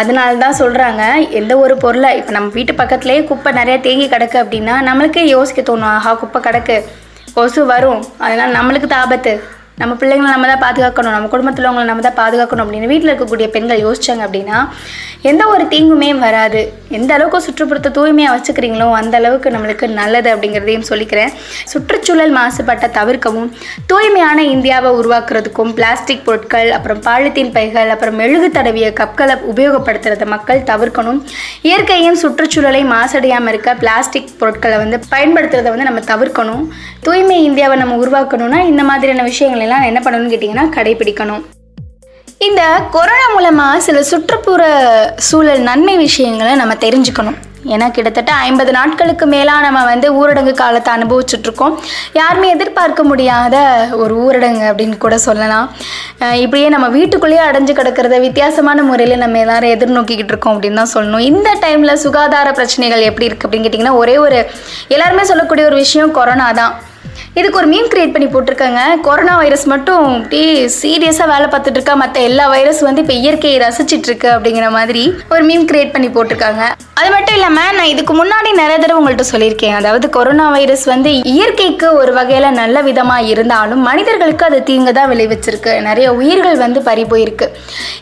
அதனால 0.00 0.36
தான் 0.44 0.58
சொல்கிறாங்க 0.62 1.04
எந்த 1.40 1.52
ஒரு 1.64 1.76
பொருளை 1.84 2.10
இப்போ 2.18 2.34
நம்ம 2.38 2.52
வீட்டு 2.58 2.74
பக்கத்துலேயே 2.82 3.22
குப்பை 3.30 3.52
நிறையா 3.60 3.78
தேங்கி 3.86 4.08
கிடக்கு 4.14 4.38
அப்படின்னா 4.42 4.76
நம்மளுக்கே 4.88 5.24
யோசிக்க 5.36 5.62
தோணும் 5.70 5.92
ஆஹா 5.94 6.12
குப்பை 6.24 6.42
கிடக்கு. 6.48 6.76
கொசு 7.38 7.62
வரும். 7.72 8.04
அதனால் 8.26 8.56
நம்மளுக்கு 8.58 8.90
தாபத்து. 8.94 9.32
ஆபத்து 9.32 9.58
நம்ம 9.80 9.92
பிள்ளைங்களை 10.00 10.30
நம்ம 10.34 10.48
தான் 10.52 10.62
பாதுகாக்கணும் 10.64 11.14
நம்ம 11.16 11.28
குடும்பத்தில் 11.34 11.68
உங்களை 11.70 11.86
நம்ம 11.90 12.02
தான் 12.08 12.18
பாதுகாக்கணும் 12.22 12.64
அப்படின்னு 12.64 12.90
வீட்டில் 12.92 13.12
இருக்கக்கூடிய 13.12 13.46
பெண்கள் 13.54 13.84
யோசித்தாங்க 13.86 14.24
அப்படின்னா 14.28 14.58
எந்த 15.30 15.42
ஒரு 15.52 15.64
தீங்குமே 15.72 16.08
வராது. 16.24 16.60
எந்த 16.98 17.10
அளவுக்கு 17.16 17.38
சுற்றுப்புறத்தை 17.46 17.90
தூய்மையாக 17.96 18.34
வச்சுக்கிறீங்களோ 18.36 18.86
அந்த 19.00 19.14
அளவுக்கு 19.20 19.48
நம்மளுக்கு 19.54 19.86
நல்லது 19.98 20.28
அப்படிங்கிறதையும் 20.34 20.86
சொல்லிக்கிறேன். 20.90 21.32
சுற்றுச்சூழல் 21.72 22.32
மாசுபாட்டை 22.38 22.88
தவிர்க்கவும் 22.98 23.48
தூய்மையான 23.90 24.38
இந்தியாவை 24.54 24.90
உருவாக்குறதுக்கும் 25.00 25.72
பிளாஸ்டிக் 25.78 26.24
பொருட்கள் 26.28 26.70
அப்புறம் 26.76 27.02
பாலித்தீன் 27.08 27.52
பைகள் 27.56 27.92
அப்புறம் 27.94 28.16
மெழுகு 28.20 28.48
தடவிய 28.56 28.88
கப்களை 29.00 29.36
உபயோகப்படுத்துறத 29.52 30.28
மக்கள் 30.34 30.62
தவிர்க்கணும். 30.72 31.20
இயற்கையும் 31.68 32.18
சுற்றுச்சூழலை 32.22 32.82
மாசடையாமல் 32.94 33.52
இருக்க 33.54 33.74
பிளாஸ்டிக் 33.82 34.32
பொருட்களை 34.42 34.78
வந்து 34.84 34.98
பயன்படுத்துறதை 35.14 35.72
வந்து 35.74 35.88
நம்ம 35.90 36.02
தவிர்க்கணும். 36.12 36.64
தூய்மை 37.08 37.38
இந்தியாவை 37.50 37.76
நம்ம 37.82 37.94
உருவாக்கணும்னா 38.04 38.58
இந்த 38.72 38.82
மாதிரியான 38.88 39.22
விஷயங்கள் 39.30 39.68
எல்லாம் 39.70 39.88
என்ன 39.90 39.98
பண்ணணும்னு 40.04 40.32
கேட்டிங்கன்னா 40.34 40.64
கடைபிடிக்கணும். 40.76 41.42
இந்த 42.46 42.62
கொரோனா 42.94 43.26
மூலமாக 43.34 43.82
சில 43.86 43.98
சுற்றுப்புற 44.10 44.62
சூழல் 45.26 45.62
நன்மை 45.68 45.94
விஷயங்களை 46.06 46.52
நம்ம 46.60 46.74
தெரிஞ்சுக்கணும். 46.84 47.38
ஏன்னா 47.72 47.86
கிட்டத்தட்ட 47.96 48.32
ஐம்பது 48.46 48.70
நாட்களுக்கு 48.76 49.24
மேலாக 49.32 49.64
நம்ம 49.64 49.80
வந்து 49.90 50.08
ஊரடங்கு 50.20 50.52
காலத்தை 50.60 50.90
அனுபவிச்சுட்ருக்கோம். 50.96 51.74
யாருமே 52.18 52.46
எதிர்பார்க்க 52.54 53.02
முடியாத 53.10 53.56
ஒரு 54.02 54.14
ஊரடங்கு 54.24 54.64
அப்படின்னு 54.70 54.96
கூட 55.04 55.16
சொல்லலாம். 55.26 55.66
இப்படியே 56.44 56.68
நம்ம 56.74 56.86
வீட்டுக்குள்ளேயே 56.98 57.42
அடைஞ்சு 57.48 57.74
கிடக்கிறத 57.80 58.18
வித்தியாசமான 58.26 58.82
முறையில் 58.90 59.22
நம்ம 59.24 59.38
எல்லாரும் 59.44 59.74
எதிர்நோக்கிக்கிட்டு 59.76 60.34
இருக்கோம் 60.34 60.54
அப்படின்னு 60.56 60.82
தான் 60.82 60.94
சொல்லணும். 60.96 61.26
இந்த 61.30 61.50
டைமில் 61.64 62.00
சுகாதார 62.06 62.50
பிரச்சனைகள் 62.60 63.08
எப்படி 63.10 63.28
இருக்குது 63.30 63.48
அப்படின்னு 63.48 63.68
கேட்டிங்கன்னா 63.68 63.98
ஒரே 64.04 64.16
ஒரு 64.26 64.40
எல்லாருமே 64.96 65.26
சொல்லக்கூடிய 65.32 65.66
ஒரு 65.72 65.78
விஷயம் 65.84 66.16
கொரோனா 66.20 66.48
தான். 66.62 66.74
இதுக்கு 67.38 67.58
ஒரு 67.60 67.68
மீம் 67.72 67.88
கிரியேட் 67.92 68.12
பண்ணி 68.14 68.28
போட்டிருக்காங்க. 68.30 68.80
கொரோனா 69.06 69.34
வைரஸ் 69.40 69.64
மட்டும் 69.72 70.04
அப்படியே 70.18 70.48
சீரியஸாக 70.78 71.28
வேலை 71.32 71.46
பார்த்துட்டு 71.52 71.78
இருக்கா? 71.78 71.94
மற்ற 72.02 72.20
எல்லா 72.28 72.44
வைரஸ் 72.54 72.80
வந்து 72.86 73.02
இப்போ 73.04 73.14
இயற்கையை 73.22 73.58
ரசிச்சிட்டு 73.64 74.08
இருக்கு 74.10 74.28
அப்படிங்கிற 74.36 74.68
மாதிரி 74.78 75.02
ஒரு 75.34 75.42
மீம் 75.48 75.66
கிரியேட் 75.70 75.92
பண்ணி 75.94 76.08
போட்டிருக்காங்க. 76.16 76.62
அது 77.00 77.10
மட்டும் 77.14 77.36
இல்லாமல் 77.38 77.76
நான் 77.76 77.90
இதுக்கு 77.92 78.14
முன்னாடி 78.20 78.50
நிறைய 78.62 78.78
தடவை 78.78 78.98
உங்கள்கிட்ட 79.00 79.26
சொல்லியிருக்கேன். 79.32 79.76
அதாவது 79.80 80.06
கொரோனா 80.16 80.46
வைரஸ் 80.56 80.84
வந்து 80.92 81.12
இயற்கைக்கு 81.34 81.88
ஒரு 82.00 82.12
வகையில் 82.18 82.56
நல்ல 82.62 82.82
விதமாக 82.88 83.28
இருந்தாலும் 83.34 83.82
மனிதர்களுக்கு 83.90 84.46
அது 84.48 84.58
தீங்கு 84.70 84.92
தான் 84.98 85.10
விளைவிச்சிருக்கு. 85.12 85.74
நிறைய 85.88 86.08
உயிர்கள் 86.20 86.58
வந்து 86.64 86.82
பறி 86.88 87.04
போயிருக்கு. 87.12 87.48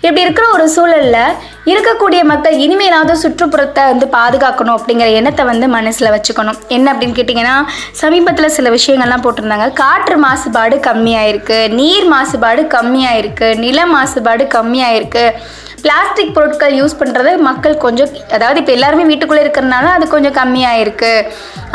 இப்படி 0.07 0.25
இருக்கிற 0.27 0.49
ஒரு 0.57 0.67
சூழலில் 0.77 1.23
இருக்கக்கூடிய 1.71 2.21
மக்கள் 2.31 2.57
இனிமேலாவது 2.65 3.15
சுற்றுப்புறத்தை 3.23 3.83
வந்து 3.91 4.07
பாதுகாக்கணும் 4.17 4.77
அப்படிங்கிற 4.79 5.09
எண்ணத்தை 5.19 5.45
வந்து 5.51 5.67
மனசில் 5.77 6.13
வச்சுக்கணும். 6.15 6.59
என்ன 6.77 6.87
அப்படின்னு 6.93 7.19
கேட்டிங்கன்னா 7.19 7.55
சமீபத்தில் 8.03 8.55
சில 8.57 8.71
விஷயங்கள்லாம் 8.77 9.25
போட்டிருந்தாங்க. 9.27 9.69
காற்று 9.83 10.17
மாசுபாடு 10.27 10.79
கம்மியாயிருக்கு 10.89 11.61
நீர் 11.79 12.09
மாசுபாடு 12.15 12.65
கம்மியாயிருக்கு 12.77 13.49
நில 13.65 13.87
மாசுபாடு 13.95 14.47
கம்மியாயிருக்கு. 14.57 15.25
பிளாஸ்டிக் 15.85 16.35
பொருட்கள் 16.37 16.77
யூஸ் 16.79 16.99
பண்ணுறது 17.01 17.33
மக்கள் 17.49 17.83
கொஞ்சம் 17.85 18.13
அதாவது 18.37 18.61
இப்போ 18.63 18.73
எல்லாருமே 18.77 19.05
வீட்டுக்குள்ளே 19.11 19.45
இருக்கிறனால 19.45 19.93
அது 19.97 20.07
கொஞ்சம் 20.15 20.37
கம்மியாயிருக்கு 20.41 21.13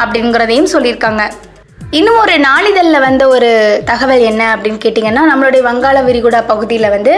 அப்படிங்கிறதையும் 0.03 0.73
சொல்லியிருக்காங்க. 0.75 1.23
இன்னும் 1.97 2.19
ஒரு 2.21 2.35
நாளிதழில் 2.45 3.03
வந்த 3.05 3.23
ஒரு 3.35 3.49
தகவல் 3.89 4.23
என்ன 4.29 4.43
அப்படின்னு 4.53 4.79
கேட்டிங்கன்னா 4.85 5.23
நம்மளுடைய 5.31 5.61
வங்காள 5.67 5.97
விரிகுடா 6.07 6.39
பகுதியில் 6.51 6.87
வந்து 6.95 7.13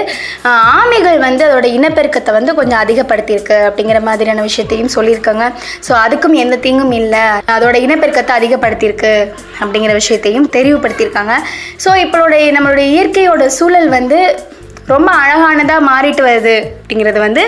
ஆமைகள் 0.77 1.19
வந்து 1.25 1.43
அதோட 1.47 1.67
இனப்பெருக்கத்தை 1.77 2.31
வந்து 2.37 2.53
கொஞ்சம் 2.59 2.81
அதிகப்படுத்தியிருக்கு 2.83 3.57
அப்படிங்கிற 3.69 4.01
மாதிரியான 4.09 4.43
விஷயத்தையும் 4.49 4.91
சொல்லியிருக்காங்க. 4.97 5.45
ஸோ 5.87 5.93
அதுக்கும் 6.03 6.35
எந்த 6.43 6.57
தீங்கும் 6.65 6.93
இல்லை. 7.01 7.23
அதோட 7.55 7.75
இனப்பெருக்கத்தை 7.85 8.35
அதிகப்படுத்தியிருக்கு 8.39 9.13
அப்படிங்கிற 9.61 9.93
விஷயத்தையும் 10.01 10.49
தெரிவுபடுத்தியிருக்காங்க 10.57 11.35
ஸோ 11.85 11.91
இப்பளுடைய 12.05 12.51
நம்மளுடைய 12.57 12.87
இயற்கையோட 12.97 13.47
சூழல் 13.59 13.89
வந்து 13.97 14.19
ரொம்ப 14.93 15.09
அழகானதாக 15.23 15.89
மாறிட்டு 15.91 16.23
வருது 16.29 16.57
அப்படிங்கிறது 16.79 17.21
வந்து 17.27 17.43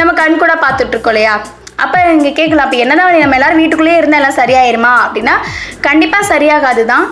நம்ம 0.00 0.10
கண்கூட 0.22 0.54
பார்த்துட்ருக்கோம் 0.64 1.14
இல்லையா? 1.14 1.34
அப்போ 1.82 1.98
நீங்கள் 2.12 2.32
கேட்கலாம் 2.32 2.66
அப்போ 2.66 2.78
என்னதான் 2.78 3.18
நம்ம 3.18 3.38
எல்லாரும் 3.38 3.60
வீட்டுக்குள்ளேயே 3.60 3.98
இருந்தால் 3.98 4.20
எல்லாம் 4.20 4.38
சரியாயிருமா? 4.38 4.94
அப்படின்னா 5.04 5.34
கண்டிப்பாக 5.80 6.30
சரியாகாது 6.32 6.84
தான் 6.84 7.06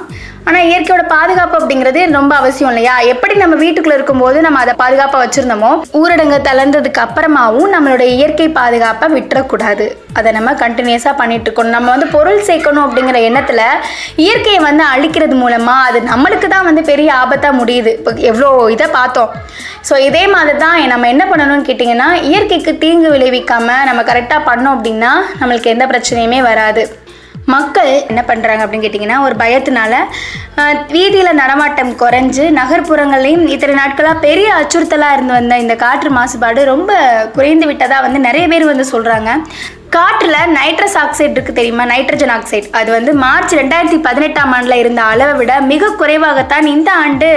ஆனால் 0.48 0.66
இயற்கையோட 0.68 1.02
பாதுகாப்பு 1.14 1.56
அப்படிங்கிறது 1.58 2.00
ரொம்ப 2.18 2.32
அவசியம் 2.40 2.70
இல்லையா? 2.72 2.94
எப்படி 3.12 3.34
நம்ம 3.42 3.56
வீட்டுக்குள்ளே 3.62 3.96
இருக்கும்போது 3.98 4.38
நம்ம 4.46 4.60
அதை 4.64 4.74
பாதுகாப்பாக 4.82 5.20
வச்சுருந்தோமோ 5.22 5.70
ஊரடங்கு 6.00 6.38
தளர்ந்ததுக்கு 6.48 7.00
அப்புறமாவும் 7.04 7.72
நம்மளுடைய 7.74 8.10
இயற்கை 8.18 8.46
பாதுகாப்பை 8.58 9.08
விட்டுறக்கூடாது. 9.16 9.86
அதை 10.18 10.30
நம்ம 10.38 10.54
கண்டினியூஸாக 10.62 11.14
பண்ணிட்டு 11.20 11.46
இருக்கணும். 11.48 11.76
நம்ம 11.76 11.90
வந்து 11.94 12.08
பொருள் 12.14 12.46
சேர்க்கணும் 12.48 12.84
அப்படிங்கிற 12.86 13.18
எண்ணத்தில் 13.28 13.64
இயற்கையை 14.26 14.60
வந்து 14.68 14.84
அழிக்கிறது 14.94 15.36
மூலமாக 15.42 15.86
அது 15.90 16.00
நம்மளுக்கு 16.12 16.48
தான் 16.54 16.68
வந்து 16.70 16.84
பெரிய 16.90 17.10
ஆபத்தாக 17.22 17.58
முடியுது. 17.60 17.92
இப்போ 17.98 18.14
எவ்வளோ 18.30 18.48
இதை 18.76 18.88
பார்த்தோம். 18.98 19.30
ஸோ 19.88 19.94
இதே 20.08 20.24
மாதிரி 20.34 20.56
தான் 20.64 20.78
நம்ம 20.94 21.08
என்ன 21.14 21.24
பண்ணணும்னு 21.30 21.68
கேட்டிங்கன்னா 21.68 22.08
இயற்கைக்கு 22.30 22.74
தீங்கு 22.84 23.10
விளைவிக்காமல் 23.16 23.86
நம்ம 23.90 24.00
கரெக்டாக 24.10 24.48
பண்ணோம் 24.50 24.74
அப்படின்னா 24.76 25.12
நம்மளுக்கு 25.42 25.74
எந்த 25.74 25.86
பிரச்சனையுமே 25.92 26.40
வராது. 26.50 26.84
மக்கள் 27.46 27.90
என்ன 28.08 28.22
பண்ணுறாங்க 28.26 28.62
அப்படின்னு 28.62 28.86
கேட்டிங்கன்னா 28.86 29.18
ஒரு 29.20 29.34
பயத்தினால 29.34 29.94
வீதியில் 30.90 31.38
நடமாட்டம் 31.40 31.92
குறைஞ்சு 31.96 32.44
நகர்ப்புறங்கள்லையும் 32.52 33.44
இத்தனை 33.46 33.74
நாட்களாக 33.74 34.20
பெரிய 34.20 34.48
அச்சுறுத்தலாக 34.54 35.14
இருந்து 35.14 35.32
வந்த 35.32 35.58
இந்த 35.58 35.76
காற்று 35.76 36.10
மாசுபாடு 36.10 36.62
ரொம்ப 36.64 36.92
குறைந்து 37.32 37.66
விட்டதாக 37.66 38.02
வந்து 38.02 38.20
நிறைய 38.20 38.46
பேர் 38.48 38.64
வந்து 38.64 38.86
சொல்கிறாங்க 38.90 39.32
காற்றில் 39.94 40.52
நைட்ரஸ் 40.56 40.96
ஆக்சைடு 41.00 41.32
இருக்குது 41.34 41.56
தெரியுமா? 41.58 41.84
நைட்ரஜன் 41.92 42.32
ஆக்சைடு 42.34 42.66
அது 42.78 42.90
வந்து 42.96 43.12
மார்ச் 43.22 43.52
ரெண்டாயிரத்தி 43.58 43.96
பதினெட்டாம் 44.04 44.52
ஆண்டில் 44.56 44.76
இருந்த 44.80 45.00
அளவை 45.12 45.32
விட 45.40 45.52
மிக 45.70 45.88
குறைவாகத்தான் 46.00 46.66
இந்த 46.72 46.90
ஆண்டு 47.04 47.30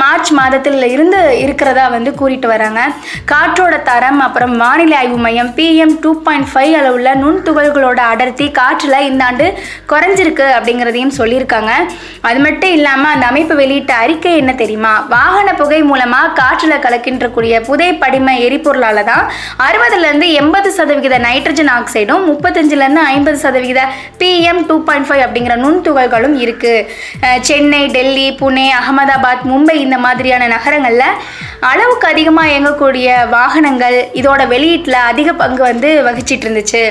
மார்ச் 0.00 0.30
மாதத்தில் 0.38 0.86
இருந்து 0.94 1.20
இருக்கிறதா 1.42 1.84
வந்து 1.96 2.10
கூறிட்டு 2.20 2.48
வராங்க. 2.52 2.82
காற்றோட 3.32 3.74
தரம் 3.88 4.20
அப்புறம் 4.26 4.54
வானிலை 4.62 4.96
ஆய்வு 5.00 5.18
மையம் 5.24 5.50
பிஎம் 5.58 5.94
டூ 6.04 6.12
பாயிண்ட் 6.28 6.48
ஃபைவ் 6.52 6.76
அளவுள்ள 6.80 7.12
நுண்துகள்களோட 7.22 8.00
அடர்த்தி 8.12 8.46
காற்றில் 8.60 8.98
இந்த 9.08 9.26
ஆண்டு 9.28 9.48
குறைஞ்சிருக்கு 9.92 10.46
அப்படிங்கிறதையும் 10.56 11.14
சொல்லியிருக்காங்க. 11.20 11.74
அது 12.30 12.40
மட்டும் 12.46 12.74
இல்லாமல் 12.78 13.12
அந்த 13.14 13.26
அமைப்பு 13.32 13.56
வெளியிட்ட 13.62 13.94
அறிக்கை 14.06 14.34
என்ன 14.44 14.54
தெரியுமா? 14.62 14.94
வாகன 15.14 15.48
புகை 15.60 15.82
மூலமாக 15.90 16.32
காற்றில் 16.40 16.82
கலக்கின்றக்கூடிய 16.86 17.60
புதை 17.68 17.90
படிம 18.04 18.38
எரிபொருளால் 18.48 19.04
தான் 19.12 19.24
அறுபதுலேருந்து 19.68 20.30
எண்பது 20.40 20.68
சதவிகித 20.80 21.14
நைட்ரஜன் 21.28 21.72
ஆக்சைடும் 21.82 22.26
முப்பத்தஞ்சுலேருந்து 22.30 23.04
ஐம்பது 23.14 23.38
சதவிகித 23.44 23.80
பிஎம் 24.22 24.62
டூ 24.70 24.78
பாயிண்ட் 24.88 25.08
ஃபைவ் 25.08 25.24
அப்படிங்கிற 25.26 25.56
நுண்துகள்களும் 25.64 26.36
இருக்குது 26.44 27.40
சென்னை 27.48 27.82
டெல்லி 27.96 28.26
புனே 28.42 28.66
அகமதாபாத் 28.80 29.46
மும்பை 29.52 29.76
இந்த 29.86 29.96
மாதிரியான 30.06 30.48
நகரங்களில் 30.56 31.08
அளவுக்கு 31.70 32.06
அதிகமாக 32.12 32.50
இயங்கக்கூடிய 32.52 33.08
வாகனங்கள் 33.34 33.96
இதோட 34.20 34.42
வெளியீட்டில் 34.52 34.98
அதிக 35.10 35.28
பங்கு 35.42 35.62
வந்து 35.68 35.90
வகிச்சிட்டு 36.06 36.46
இருந்துச்சு. 36.46 36.82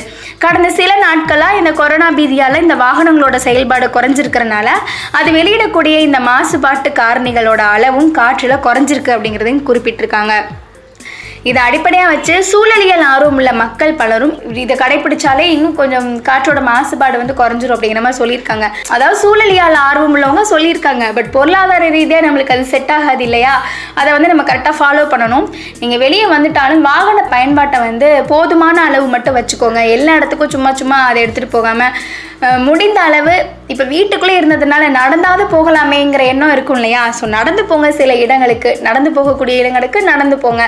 கடந்த 0.44 0.70
சில 0.80 0.92
நாட்களாக 1.06 1.60
இந்த 1.62 1.72
கொரோனா 1.82 2.08
பீதியால் 2.20 2.62
இந்த 2.64 2.78
வாகனங்களோட 2.86 3.38
செயல்பாடு 3.48 3.88
குறைஞ்சிருக்கிறனால 3.98 4.70
அது 5.20 5.32
வெளியிடக்கூடிய 5.40 5.98
இந்த 6.08 6.22
மாசுபாட்டு 6.30 6.92
காரணிகளோட 7.02 7.64
அளவும் 7.76 8.12
காற்றில் 8.20 8.64
குறைஞ்சிருக்கு 8.68 9.16
அப்படிங்கிறதையும் 9.16 9.66
குறிப்பிட்டிருக்காங்க. 9.70 10.36
இதை 11.50 11.60
அடிப்படையாக 11.68 12.10
வச்சு 12.12 12.34
சூழலியல் 12.50 13.04
ஆர்வம் 13.12 13.38
உள்ள 13.40 13.52
மக்கள் 13.62 13.94
பலரும் 14.02 14.34
இதை 14.64 14.76
கடைபிடிச்சாலே 14.82 15.46
இன்னும் 15.54 15.78
கொஞ்சம் 15.80 16.10
காற்றோட 16.28 16.60
மாசுபாடு 16.68 17.16
வந்து 17.22 17.36
குறைஞ்சிரும் 17.40 17.76
அப்படிங்கிற 17.76 18.02
மாதிரி 18.06 18.20
சொல்லியிருக்காங்க. 18.22 18.68
அதாவது 18.96 19.18
சூழலியல் 19.24 19.78
ஆர்வம் 19.88 20.14
உள்ளவங்க 20.16 20.44
சொல்லியிருக்காங்க. 20.54 21.06
பட் 21.18 21.32
பொருளாதார 21.38 21.90
ரீதியாக 21.98 22.26
நம்மளுக்கு 22.28 22.56
அது 22.58 22.66
செட் 22.74 22.94
ஆகாது 22.98 23.26
இல்லையா? 23.28 23.56
அதை 24.02 24.10
வந்து 24.18 24.32
நம்ம 24.34 24.46
கரெக்டாக 24.52 24.80
ஃபாலோ 24.82 25.06
பண்ணணும். 25.14 25.48
நீங்கள் 25.84 26.04
வெளியே 26.06 26.28
வந்துட்டாலும் 26.36 26.88
வாகன 26.92 27.28
பயன்பாட்டை 27.36 27.80
வந்து 27.90 28.10
போதுமான 28.34 28.84
அளவு 28.90 29.08
மட்டும் 29.16 29.40
வச்சுக்கோங்க. 29.40 29.84
எல்லா 29.98 30.16
இடத்துக்கும் 30.20 30.56
சும்மா 30.58 30.74
சும்மா 30.82 31.00
அதை 31.10 31.20
எடுத்துகிட்டு 31.26 31.58
போகாமல் 31.58 31.96
முடிந்த 32.68 33.00
அளவு 33.08 33.34
இப்போ 33.72 33.86
வீட்டுக்குள்ளே 33.92 34.36
இருந்ததுனால 34.40 34.84
நடந்தாவது 34.98 35.44
போகலாமேங்கிற 35.54 36.24
எண்ணம் 36.32 36.54
இருக்கும் 36.56 36.80
இல்லையா? 36.80 37.02
ஸோ 37.18 37.24
நடந்து 37.36 37.64
போங்க 37.70 37.88
சில 38.00 38.12
இடங்களுக்கு. 38.24 38.72
நடந்து 38.88 39.10
போகக்கூடிய 39.18 39.56
இடங்களுக்கு 39.62 40.00
நடந்து 40.12 40.38
போங்க. 40.46 40.64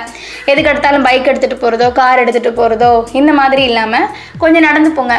எதுக்கு 0.52 0.72
எடுத்தாலும் 0.72 1.06
பைக் 1.08 1.30
எடுத்துகிட்டு 1.32 1.64
போகிறதோ 1.64 1.88
கார் 2.00 2.22
எடுத்துகிட்டு 2.24 2.58
போகிறதோ 2.60 2.92
இந்த 3.22 3.34
மாதிரி 3.42 3.64
இல்லாமல் 3.70 4.10
கொஞ்சம் 4.44 4.68
நடந்து 4.70 4.92
போங்க. 5.00 5.16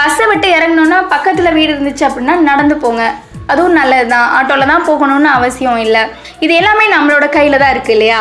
பஸ்ஸை 0.00 0.26
விட்டு 0.32 0.50
இறங்கணுன்னா 0.58 1.00
பக்கத்தில் 1.14 1.56
வீடு 1.58 1.72
இருந்துச்சு 1.74 2.06
அப்படின்னா 2.08 2.36
நடந்து 2.50 2.76
போங்க. 2.84 3.04
அதுவும் 3.52 3.78
நல்லது 3.80 4.06
தான் 4.14 4.28
ஆட்டோவில் 4.38 4.72
தான் 4.72 4.86
போகணும்னு 4.90 5.30
அவசியம் 5.38 5.80
இல்லை. 5.86 6.04
இது 6.46 6.52
எல்லாமே 6.60 6.86
நம்மளோட 6.96 7.26
கையில் 7.38 7.62
தான் 7.62 7.74
இருக்குது 7.74 7.96
இல்லையா? 7.98 8.20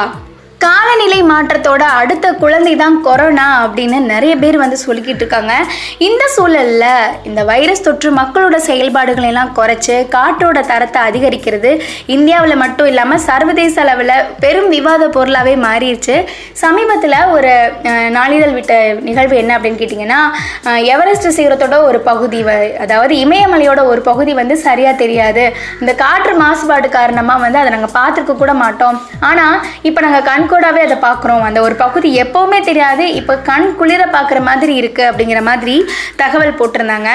காலநிலை 0.60 1.24
மாற்றத்தோட 1.24 1.80
அடுத்த 2.00 2.34
குழந்தை 2.34 2.76
தான் 2.76 3.02
கொரோனா 3.02 3.68
அப்படின்னு 3.68 4.00
நிறைய 4.06 4.36
பேர் 4.36 4.58
வந்து 4.58 4.78
சொல்லிக்கிட்டு 4.86 5.24
இருக்காங்க. 5.24 5.54
இந்த 5.98 6.28
சூழலில் 6.28 6.86
இந்த 7.24 7.44
வைரஸ் 7.44 7.82
தொற்று 7.82 8.12
மக்களோட 8.12 8.56
செயல்பாடுகளை 8.56 9.28
எல்லாம் 9.28 9.52
குறைச்சு 9.56 10.08
காற்றோட 10.16 10.66
தரத்தை 10.66 11.02
அதிகரிக்கிறது 11.02 11.72
இந்தியாவில் 12.06 12.56
மட்டும் 12.56 12.88
இல்லாமல் 12.88 13.18
சர்வதேச 13.18 13.82
அளவில் 13.82 14.14
பெரும் 14.40 14.70
விவாத 14.70 15.10
பொருளாகவே 15.10 15.56
மாறிடுச்சு. 15.56 16.16
சமீபத்தில் 16.54 17.18
ஒரு 17.32 17.52
நாளிதழ் 18.10 18.54
விட்ட 18.54 18.74
நிகழ்வு 19.02 19.38
என்ன 19.38 19.60
அப்படின்னு 19.60 19.82
கேட்டிங்கன்னா 19.82 20.20
எவரெஸ்ட் 20.86 21.40
சிகரத்தோட 21.40 21.84
ஒரு 21.84 22.00
பகுதி 22.00 22.44
வ- 22.44 22.76
அதாவது 22.78 23.16
இமயமலையோட 23.16 23.84
ஒரு 23.86 24.02
பகுதி 24.02 24.34
வந்து 24.34 24.58
சரியாக 24.58 24.98
தெரியாது. 24.98 25.46
இந்த 25.80 25.94
காற்று 25.96 26.36
மாசுபாடு 26.42 26.90
காரணமாக 26.90 27.42
வந்து 27.42 27.60
அதை 27.60 27.72
நாங்கள் 27.72 27.96
பார்த்துருக்க 28.00 28.36
கூட 28.36 28.54
மாட்டோம். 28.54 29.00
ஆனால் 29.20 29.58
இப்போ 29.82 30.02
நாங்கள் 30.02 30.24
கண் 30.24 30.46
கண்கூடாவே 30.48 30.82
அதை 30.88 30.98
பார்க்குறோம். 31.06 31.42
அந்த 31.48 31.60
ஒரு 31.62 31.76
பகுதி 31.82 32.10
எப்போவுமே 32.22 32.60
தெரியாது. 32.68 33.06
இப்போ 33.20 33.34
கண் 33.50 33.66
குளிர 33.80 34.04
பார்க்குற 34.14 34.40
மாதிரி 34.50 34.74
இருக்குது 34.82 35.08
அப்படிங்கிற 35.10 35.40
மாதிரி 35.48 35.76
தகவல் 36.22 36.60
போட்டிருந்தாங்க. 36.60 37.10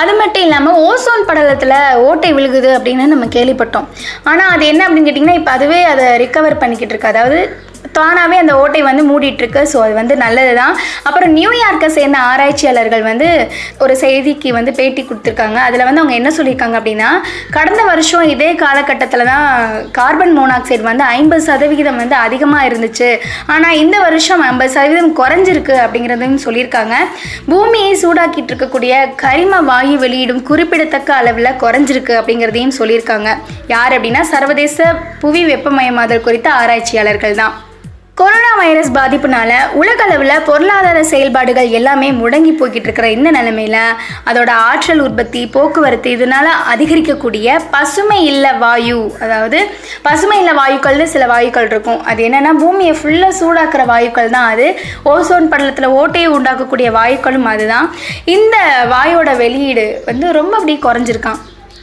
அது 0.00 0.12
மட்டும் 0.20 0.44
இல்லாமல் 0.46 0.80
ஓசோன் 0.88 1.28
படலத்தில் 1.30 1.78
ஓட்டை 2.08 2.32
விழுகுது 2.38 2.72
அப்படின்னு 2.78 3.12
நம்ம 3.14 3.28
கேள்விப்பட்டோம். 3.38 3.88
ஆனால் 4.32 4.52
அது 4.56 4.66
என்ன 4.72 4.84
அப்படின்னு 4.88 5.08
கேட்டிங்கன்னா 5.08 5.40
இப்போ 5.40 5.54
அதுவே 5.58 5.80
அதை 5.94 6.06
ரிக்கவர் 6.24 6.62
பண்ணிக்கிட்டு 6.64 6.94
இருக்கு. 6.94 7.14
அதாவது 7.14 7.40
தானாகவே 7.96 8.36
அந்த 8.42 8.52
ஓட்டை 8.60 8.80
வந்து 8.86 9.02
மூடிட்டுருக்கு 9.08 9.60
ஸோ 9.70 9.76
அது 9.84 9.92
வந்து 9.98 10.14
நல்லது 10.22 10.52
தான் 10.58 10.72
அப்புறம் 11.08 11.30
நியூயார்க்கை 11.36 11.88
சேர்ந்த 11.96 12.18
ஆராய்ச்சியாளர்கள் 12.30 13.02
வந்து 13.08 13.28
ஒரு 13.84 13.94
செய்திக்கு 14.02 14.48
வந்து 14.56 14.72
பேட்டி 14.78 15.02
கொடுத்துருக்காங்க. 15.02 15.58
அதில் 15.66 15.84
வந்து 15.88 16.00
அவங்க 16.02 16.14
என்ன 16.20 16.30
சொல்லியிருக்காங்க 16.38 16.76
அப்படின்னா 16.80 17.10
கடந்த 17.56 17.82
வருஷம் 17.90 18.24
இதே 18.32 18.50
காலகட்டத்தில் 18.62 19.24
தான் 19.30 19.46
கார்பன் 19.98 20.34
மோனாக்சைடு 20.38 20.84
வந்து 20.90 21.04
ஐம்பது 21.18 21.44
சதவிகிதம் 21.48 22.00
வந்து 22.02 22.16
அதிகமாக 22.26 22.68
இருந்துச்சு. 22.70 23.10
ஆனால் 23.54 23.78
இந்த 23.82 23.98
வருஷம் 24.06 24.44
ஐம்பது 24.50 24.72
சதவீதம் 24.76 25.16
குறைஞ்சிருக்கு 25.20 25.76
அப்படிங்கிறதையும் 25.84 26.44
சொல்லியிருக்காங்க. 26.46 26.96
பூமியை 27.52 27.92
சூடாக்கிட்டு 28.04 28.52
இருக்கக்கூடிய 28.52 28.94
கரிம 29.24 29.62
வாயு 29.70 29.87
வெளியீடும் 29.96 30.42
குறிப்பிடத்தக்க 30.42 31.14
அளவில் 31.14 31.58
குறைஞ்சிருக்கு 31.62 32.14
அப்படிங்கிறதையும் 32.20 32.76
சொல்லியிருக்காங்க. 32.78 33.28
யார் 33.66 33.92
அப்படின்னா 33.92 34.20
சர்வதேச 34.20 34.94
புவி 35.20 35.44
வெப்பமயமாதல் 35.44 36.26
குறித்த 36.28 36.52
ஆராய்ச்சியாளர்கள் 36.52 37.34
தான். 37.34 37.54
கொரோனா 38.18 38.52
வைரஸ் 38.60 38.90
பாதிப்புனால 38.96 39.50
உலக 39.80 40.00
அளவில் 40.04 40.44
பொருளாதார 40.46 40.98
செயல்பாடுகள் 41.10 41.68
எல்லாமே 41.78 42.08
முடங்கி 42.12 42.52
போய்கிட்டு 42.52 42.88
இருக்கிற 42.88 43.10
இந்த 43.10 43.30
நிலைமையில 43.30 43.78
அதோட 44.28 44.50
ஆற்றல் 44.68 45.02
உற்பத்தி 45.04 45.42
போக்குவரத்து 45.56 46.10
இதனால 46.16 46.46
அதிகரிக்கக்கூடிய 46.72 47.58
பசுமை 47.74 48.18
இல்ல 48.30 48.52
வாயு 48.62 48.98
அதாவது 49.24 49.58
பசுமை 50.06 50.38
இல்ல 50.38 50.52
வாயுக்கள்னு 50.60 51.06
சில 51.14 51.26
வாயுக்கள் 51.34 51.68
இருக்கும். 51.72 52.00
அது 52.04 52.22
என்னன்னா 52.28 52.54
பூமியை 52.62 52.94
ஃபுல்லாக 53.02 53.38
சூடாக்குற 53.40 53.84
வாயுக்கள் 53.92 54.34
தான் 54.36 54.50
அது. 54.54 54.66
ஓசோன் 55.04 55.50
படலத்தில் 55.52 55.94
ஓட்டையை 56.00 56.30
உண்டாக்கக்கூடிய 56.38 56.90
வாயுக்களும் 56.98 57.48
அதுதான். 57.52 57.88
இந்த 58.36 58.56
வாயோட 58.94 59.36
வெளியீடு 59.36 60.02
வந்து 60.06 60.32
ரொம்ப 60.40 60.56
அப்படி 60.56 60.76
குறைஞ்சிருக்கான். 60.88 61.40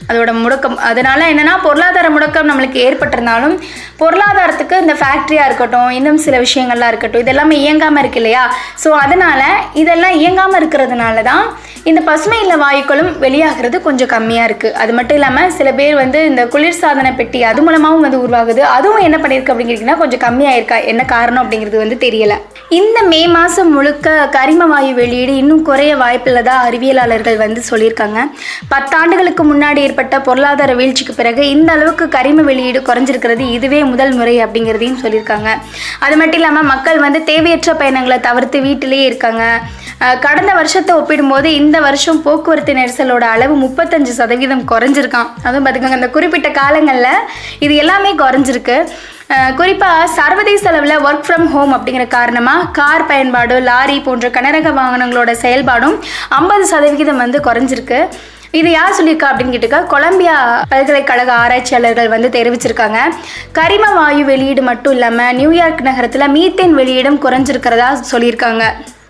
அதோட 0.09 0.31
முடக்கம். 0.41 0.77
அதனால 0.89 1.19
என்னென்னா 1.31 1.53
பொருளாதார 1.65 2.07
முடக்கம் 2.09 2.49
நம்மளுக்கு 2.49 2.79
ஏற்பட்டிருந்தாலும் 2.87 3.55
பொருளாதாரத்துக்கு 4.01 4.75
இந்த 4.83 4.93
ஃபேக்ட்ரியாக 4.99 5.47
இருக்கட்டும் 5.49 5.89
இன்னும் 5.97 6.19
சில 6.25 6.37
விஷயங்கள்லாம் 6.45 6.91
இருக்கட்டும் 6.93 7.23
இதெல்லாமே 7.25 7.57
இயங்காமல் 7.63 8.01
இருக்கு 8.03 8.21
இல்லையா? 8.21 8.43
ஸோ 8.83 8.89
அதனால் 9.03 9.45
இதெல்லாம் 9.81 10.17
இயங்காமல் 10.21 10.59
இருக்கிறதுனால 10.61 11.23
தான் 11.23 11.45
இந்த 11.89 12.02
பசுமை 12.08 12.38
இல்ல 12.43 12.54
வாயுக்களும் 12.62 13.10
வெளியாகிறது 13.24 13.78
கொஞ்சம் 13.88 14.10
கம்மியாக 14.13 14.48
இருக்குது 14.50 14.78
அது 14.84 14.91
மட்டும் 14.98 15.17
இல்லாமல் 15.17 15.52
சில 15.58 15.69
பேர் 15.80 15.95
வந்து 16.00 16.19
இந்த 16.30 16.43
குளிர்சாதன 16.54 17.10
பெட்டி 17.19 17.39
அது 17.50 17.60
மூலமாகவும் 17.65 18.06
வந்து 18.06 18.19
உருவாகுது. 18.24 18.62
அதுவும் 18.76 19.04
என்ன 19.08 19.17
பண்ணியிருக்கு 19.24 19.54
அப்படிங்கிறீங்கன்னா 19.54 19.98
கொஞ்சம் 20.00 20.24
கம்மியாக 20.24 20.58
இருக்கா 20.60 20.78
என்ன 20.91 21.02
காரணம் 21.13 21.41
அப்படிங்கிறது 21.43 21.78
வந்து 21.84 21.98
தெரியல. 22.06 22.36
இந்த 22.80 22.98
மே 23.12 23.21
மாதம் 23.36 23.71
முழுக்க 23.76 24.15
கரிம 24.38 24.67
வாயு 24.71 24.91
வெளியீடு 25.02 25.34
இன்னும் 25.41 25.62
குறைய 25.69 25.91
வாய்ப்புள்ளதா 26.02 26.56
அறிவியலாளர்கள் 26.67 27.38
வந்து 27.43 27.62
சொல்லியிருக்காங்க. 27.69 28.19
பத்தாண்டுகளுக்கு 28.74 29.45
முன்னாடி 29.52 29.82
ஏற்பட்ட 29.88 30.15
பொருளாதார 30.30 30.74
வீழ்ச்சிக்கு 30.82 31.15
பிறகு 31.21 31.43
இந்த 31.56 31.71
அளவுக்கு 31.78 32.08
கரிம 32.17 32.45
வெளியீடு 32.50 32.82
குறைஞ்சிருக்கிறது 32.89 33.45
இதுவே 33.58 33.82
முதல் 33.93 34.13
முறை 34.19 34.36
அப்படிங்கிறதையும் 34.45 35.02
சொல்லியிருக்காங்க. 35.06 35.52
அது 36.08 36.17
மட்டும் 36.21 36.41
இல்லாமல் 36.41 36.69
மக்கள் 36.74 37.06
வந்து 37.08 37.21
தேவையற்ற 37.32 37.74
பயணங்களை 37.84 38.19
தவிர்த்து 38.30 38.60
வீட்டிலேயே 38.69 39.06
இருக்காங்க. 39.12 39.43
கடந்த 40.25 40.51
வருஷத்தை 40.58 40.91
ஒப்பிடும்போது 40.99 41.49
இந்த 41.60 41.77
வருஷம் 41.86 42.21
போக்குவரத்து 42.25 42.73
நெரிசலோட 42.79 43.25
அளவு 43.36 43.53
முப்பத்தஞ்சு 43.63 44.13
சதவீதம் 44.19 44.63
குறைஞ்சிருக்கான் 44.71 45.29
அதுவும் 45.45 45.65
பார்த்துக்கோங்க 45.65 45.99
அந்த 45.99 46.10
குறிப்பிட்ட 46.15 46.49
காலங்களில் 46.60 47.25
இது 47.65 47.73
எல்லாமே 47.84 48.12
குறைஞ்சிருக்கு. 48.23 48.77
குறிப்பாக 49.60 50.08
சர்வதேச 50.17 50.63
அளவில் 50.71 51.03
ஒர்க் 51.08 51.25
ஃப்ரம் 51.27 51.47
ஹோம் 51.53 51.73
அப்படிங்கிற 51.75 52.05
காரணமாக 52.15 52.67
கார் 52.79 53.08
பயன்பாடு 53.12 53.55
லாரி 53.69 53.97
போன்ற 54.08 54.27
கனரக 54.38 54.71
வாகனங்களோட 54.79 55.31
செயல்பாடும் 55.43 55.95
ஐம்பது 56.39 56.65
சதவிகிதம் 56.73 57.21
வந்து 57.23 57.39
குறைஞ்சிருக்கு. 57.47 57.99
இது 58.60 58.69
யார் 58.75 58.97
சொல்லியிருக்கா 58.97 59.29
அப்படின்னு 59.29 59.55
கேட்டுக்கா 59.55 59.79
கொலம்பியா 59.93 60.36
பல்கலைக்கழக 60.73 61.31
ஆராய்ச்சியாளர்கள் 61.43 62.13
வந்து 62.15 62.29
தெரிவிச்சிருக்காங்க. 62.38 62.99
கரிம 63.60 63.86
வாயு 63.99 64.25
வெளியீடு 64.31 64.63
மட்டும் 64.69 64.95
இல்லாமல் 64.97 65.36
நியூயார்க் 65.39 65.88
நகரத்தில் 65.89 66.34
மீத்தேன் 66.36 66.77
வெளியீடும் 66.81 67.21
குறைஞ்சிருக்கிறதா 67.25 67.89
சொல்லியிருக்காங்க. 68.12 68.65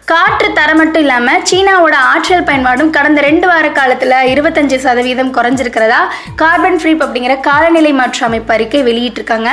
காற்று 0.09 0.47
தரம் 0.57 0.79
மட்டும் 0.79 1.03
இல்லாமல் 1.03 1.43
சீனாவோட 1.49 1.95
ஆற்றல் 2.09 2.45
பயன்பாடும் 2.47 2.91
கடந்த 2.95 3.19
ரெண்டு 3.27 3.45
வார 3.51 3.67
காலத்தில் 3.77 4.11
இருபத்தஞ்சு 4.31 4.77
சதவீதம் 4.83 5.31
குறைஞ்சிருக்கிறதா? 5.37 6.01
கார்பன் 6.41 6.77
ஃப்ரீப் 6.81 7.03
அப்படிங்கிற 7.05 7.35
காலநிலை 7.47 7.91
மாற்ற 7.99 8.19
அமைப்பு 8.27 8.51
அறிக்கை 8.55 8.81
வெளியிட்டிருக்காங்க. 8.89 9.51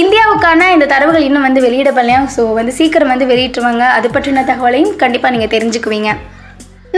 இந்தியாவுக்கான 0.00 0.66
இந்த 0.74 0.86
தரவுகள் 0.92 1.24
இன்னும் 1.28 1.46
வந்து 1.48 1.60
வெளியிடப்படலையா? 1.66 2.18
ஸோ 2.34 2.42
வந்து 2.58 2.72
சீக்கிரம் 2.78 3.12
வந்து 3.12 3.28
வெளியிட்டுருவாங்க. 3.30 3.84
அது 3.98 4.08
பற்றின 4.16 4.42
தகவலையும் 4.50 4.92
கண்டிப்பாக 5.02 5.32
நீங்கள் 5.36 5.52
தெரிஞ்சுக்குவீங்க. 5.54 6.10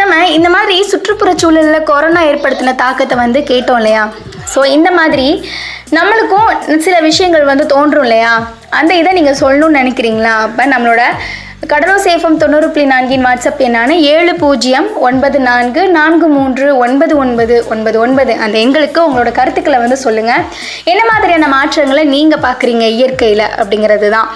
நம்ம 0.00 0.16
இந்த 0.38 0.48
மாதிரி 0.56 0.78
சுற்றுப்புற 0.92 1.30
சூழலில் 1.42 1.86
கொரோனா 1.90 2.22
ஏற்படுத்தின 2.30 2.74
தாக்கத்தை 2.82 3.18
வந்து 3.24 3.42
கேட்டோம் 3.52 3.80
இல்லையா? 3.82 4.02
ஸோ 4.54 4.62
இந்த 4.76 4.90
மாதிரி 4.98 5.28
நம்மளுக்கும் 5.98 6.50
சில 6.86 6.96
விஷயங்கள் 7.08 7.46
வந்து 7.52 7.66
தோன்றும் 7.74 8.06
இல்லையா? 8.08 8.34
அந்த 8.80 8.92
இதை 9.02 9.12
நீங்கள் 9.20 9.40
சொல்லணும்னு 9.42 9.80
நினைக்கிறீங்களா? 9.82 10.34
அப்போ 10.48 10.66
நம்மளோட 10.74 11.04
கடலூர் 11.62 12.04
சேஃபம் 12.04 12.36
தொண்ணூறு 12.36 12.68
புள்ளி 12.68 12.84
நான்கின் 12.90 13.24
வாட்ஸ்அப் 13.26 13.60
எண்ணான 13.60 13.96
ஏழு 14.12 14.32
பூஜ்ஜியம் 14.34 14.88
ஒன்பது 14.98 15.38
நான்கு 15.38 15.88
நான்கு 15.88 16.28
மூன்று 16.28 16.76
ஒன்பது 16.76 17.16
ஒன்பது 17.16 17.56
ஒன்பது 17.68 17.98
ஒன்பது. 18.00 18.32
அந்த 18.44 18.58
எங்களுக்கு 18.58 19.00
உங்களோட 19.06 19.32
கருத்துக்களை 19.32 19.78
வந்து 19.78 19.96
சொல்லுங்கள் 19.96 20.46
என்ன 20.84 21.02
மாதிரியான 21.12 21.48
மாற்றங்களை 21.48 22.04
நீங்கள் 22.04 22.40
பார்க்குறீங்க 22.40 22.86
இயற்கையில் 22.96 23.44
அப்படிங்கிறது 23.58 24.10
தான் 24.10 24.30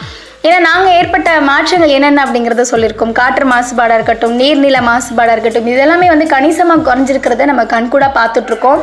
ஏன்னா 0.49 0.57
நாங்கள் 0.67 0.95
ஏற்பட்ட 1.01 1.29
மாற்றங்கள் 1.49 1.93
என்னென்ன 1.97 2.23
அப்படிங்கிறத 2.25 2.65
சொல்லியிருக்கோம். 2.71 3.13
காற்று 3.19 3.45
மாசுபாடாக 3.53 3.97
இருக்கட்டும் 3.99 4.35
நீர்நில 4.41 4.79
மாசுபாடாக 4.89 5.35
இருக்கட்டும் 5.35 5.69
இதெல்லாமே 5.73 6.09
வந்து 6.13 6.27
கணிசமாக 6.33 6.85
குறைஞ்சிருக்கிறத 6.89 7.45
நம்ம 7.51 7.63
கண்கூடாக 7.71 8.11
பார்த்துட்ருக்கோம். 8.19 8.81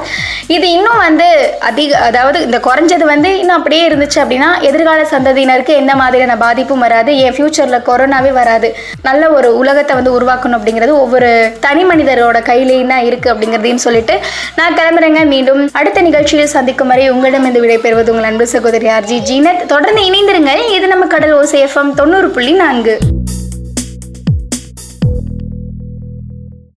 இது 0.56 0.68
இன்னும் 0.78 1.02
வந்து 1.08 1.28
அதிக 1.70 2.00
அதாவது 2.08 2.40
இந்த 2.48 2.60
குறைஞ்சது 2.68 3.06
வந்து 3.12 3.32
இன்னும் 3.42 3.58
அப்படியே 3.58 3.84
இருந்துச்சு 3.90 4.20
அப்படின்னா 4.24 4.50
எதிர்கால 4.70 5.04
சந்ததியினருக்கு 5.14 5.76
எந்த 5.82 5.96
மாதிரியான 6.02 6.38
பாதிப்பும் 6.46 6.84
வராது 6.86 7.14
என் 7.26 7.36
ஃப்யூச்சரில் 7.36 7.86
கொரோனாவே 7.90 8.32
வராது. 8.40 8.72
நல்ல 9.10 9.30
ஒரு 9.38 9.52
உலகத்தை 9.62 9.96
வந்து 10.00 10.16
உருவாக்கணும் 10.18 10.60
அப்படிங்கிறது 10.60 10.96
ஒவ்வொரு 11.04 11.30
தனி 11.68 11.86
மனிதரோட 11.92 12.42
கையிலேயும் 12.50 12.92
தான் 12.96 13.06
இருக்குது 13.12 13.34
அப்படிங்கிறதையும் 13.36 13.84
சொல்லிட்டு 13.86 14.18
நான் 14.62 14.80
கிளம்புறேங்க 14.80 15.24
மீண்டும். 15.36 15.62
அடுத்த 15.82 16.06
நிகழ்ச்சியில் 16.10 16.54
சந்திக்கும் 16.58 16.92
வரை 16.94 17.06
உங்களிடம் 17.14 17.48
இந்த 17.52 17.62
விடைபெறுவது 17.68 18.14
உங்கள் 18.16 18.30
அன்பு 18.32 18.50
சகோதரி 18.56 18.90
ஆர்ஜி 18.98 19.20
ஜீனத். 19.32 19.64
தொடர்ந்து 19.76 20.04
இணைந்திருங்கள். 20.10 20.66
இது 20.80 20.92
நம்ம 20.96 21.08
கடல் 21.16 21.38
எஃப்எம் 21.58 21.94
தொண்ணூறு 21.94 22.30
புள்ளி 22.30 22.52
நான்கு. 22.52 23.00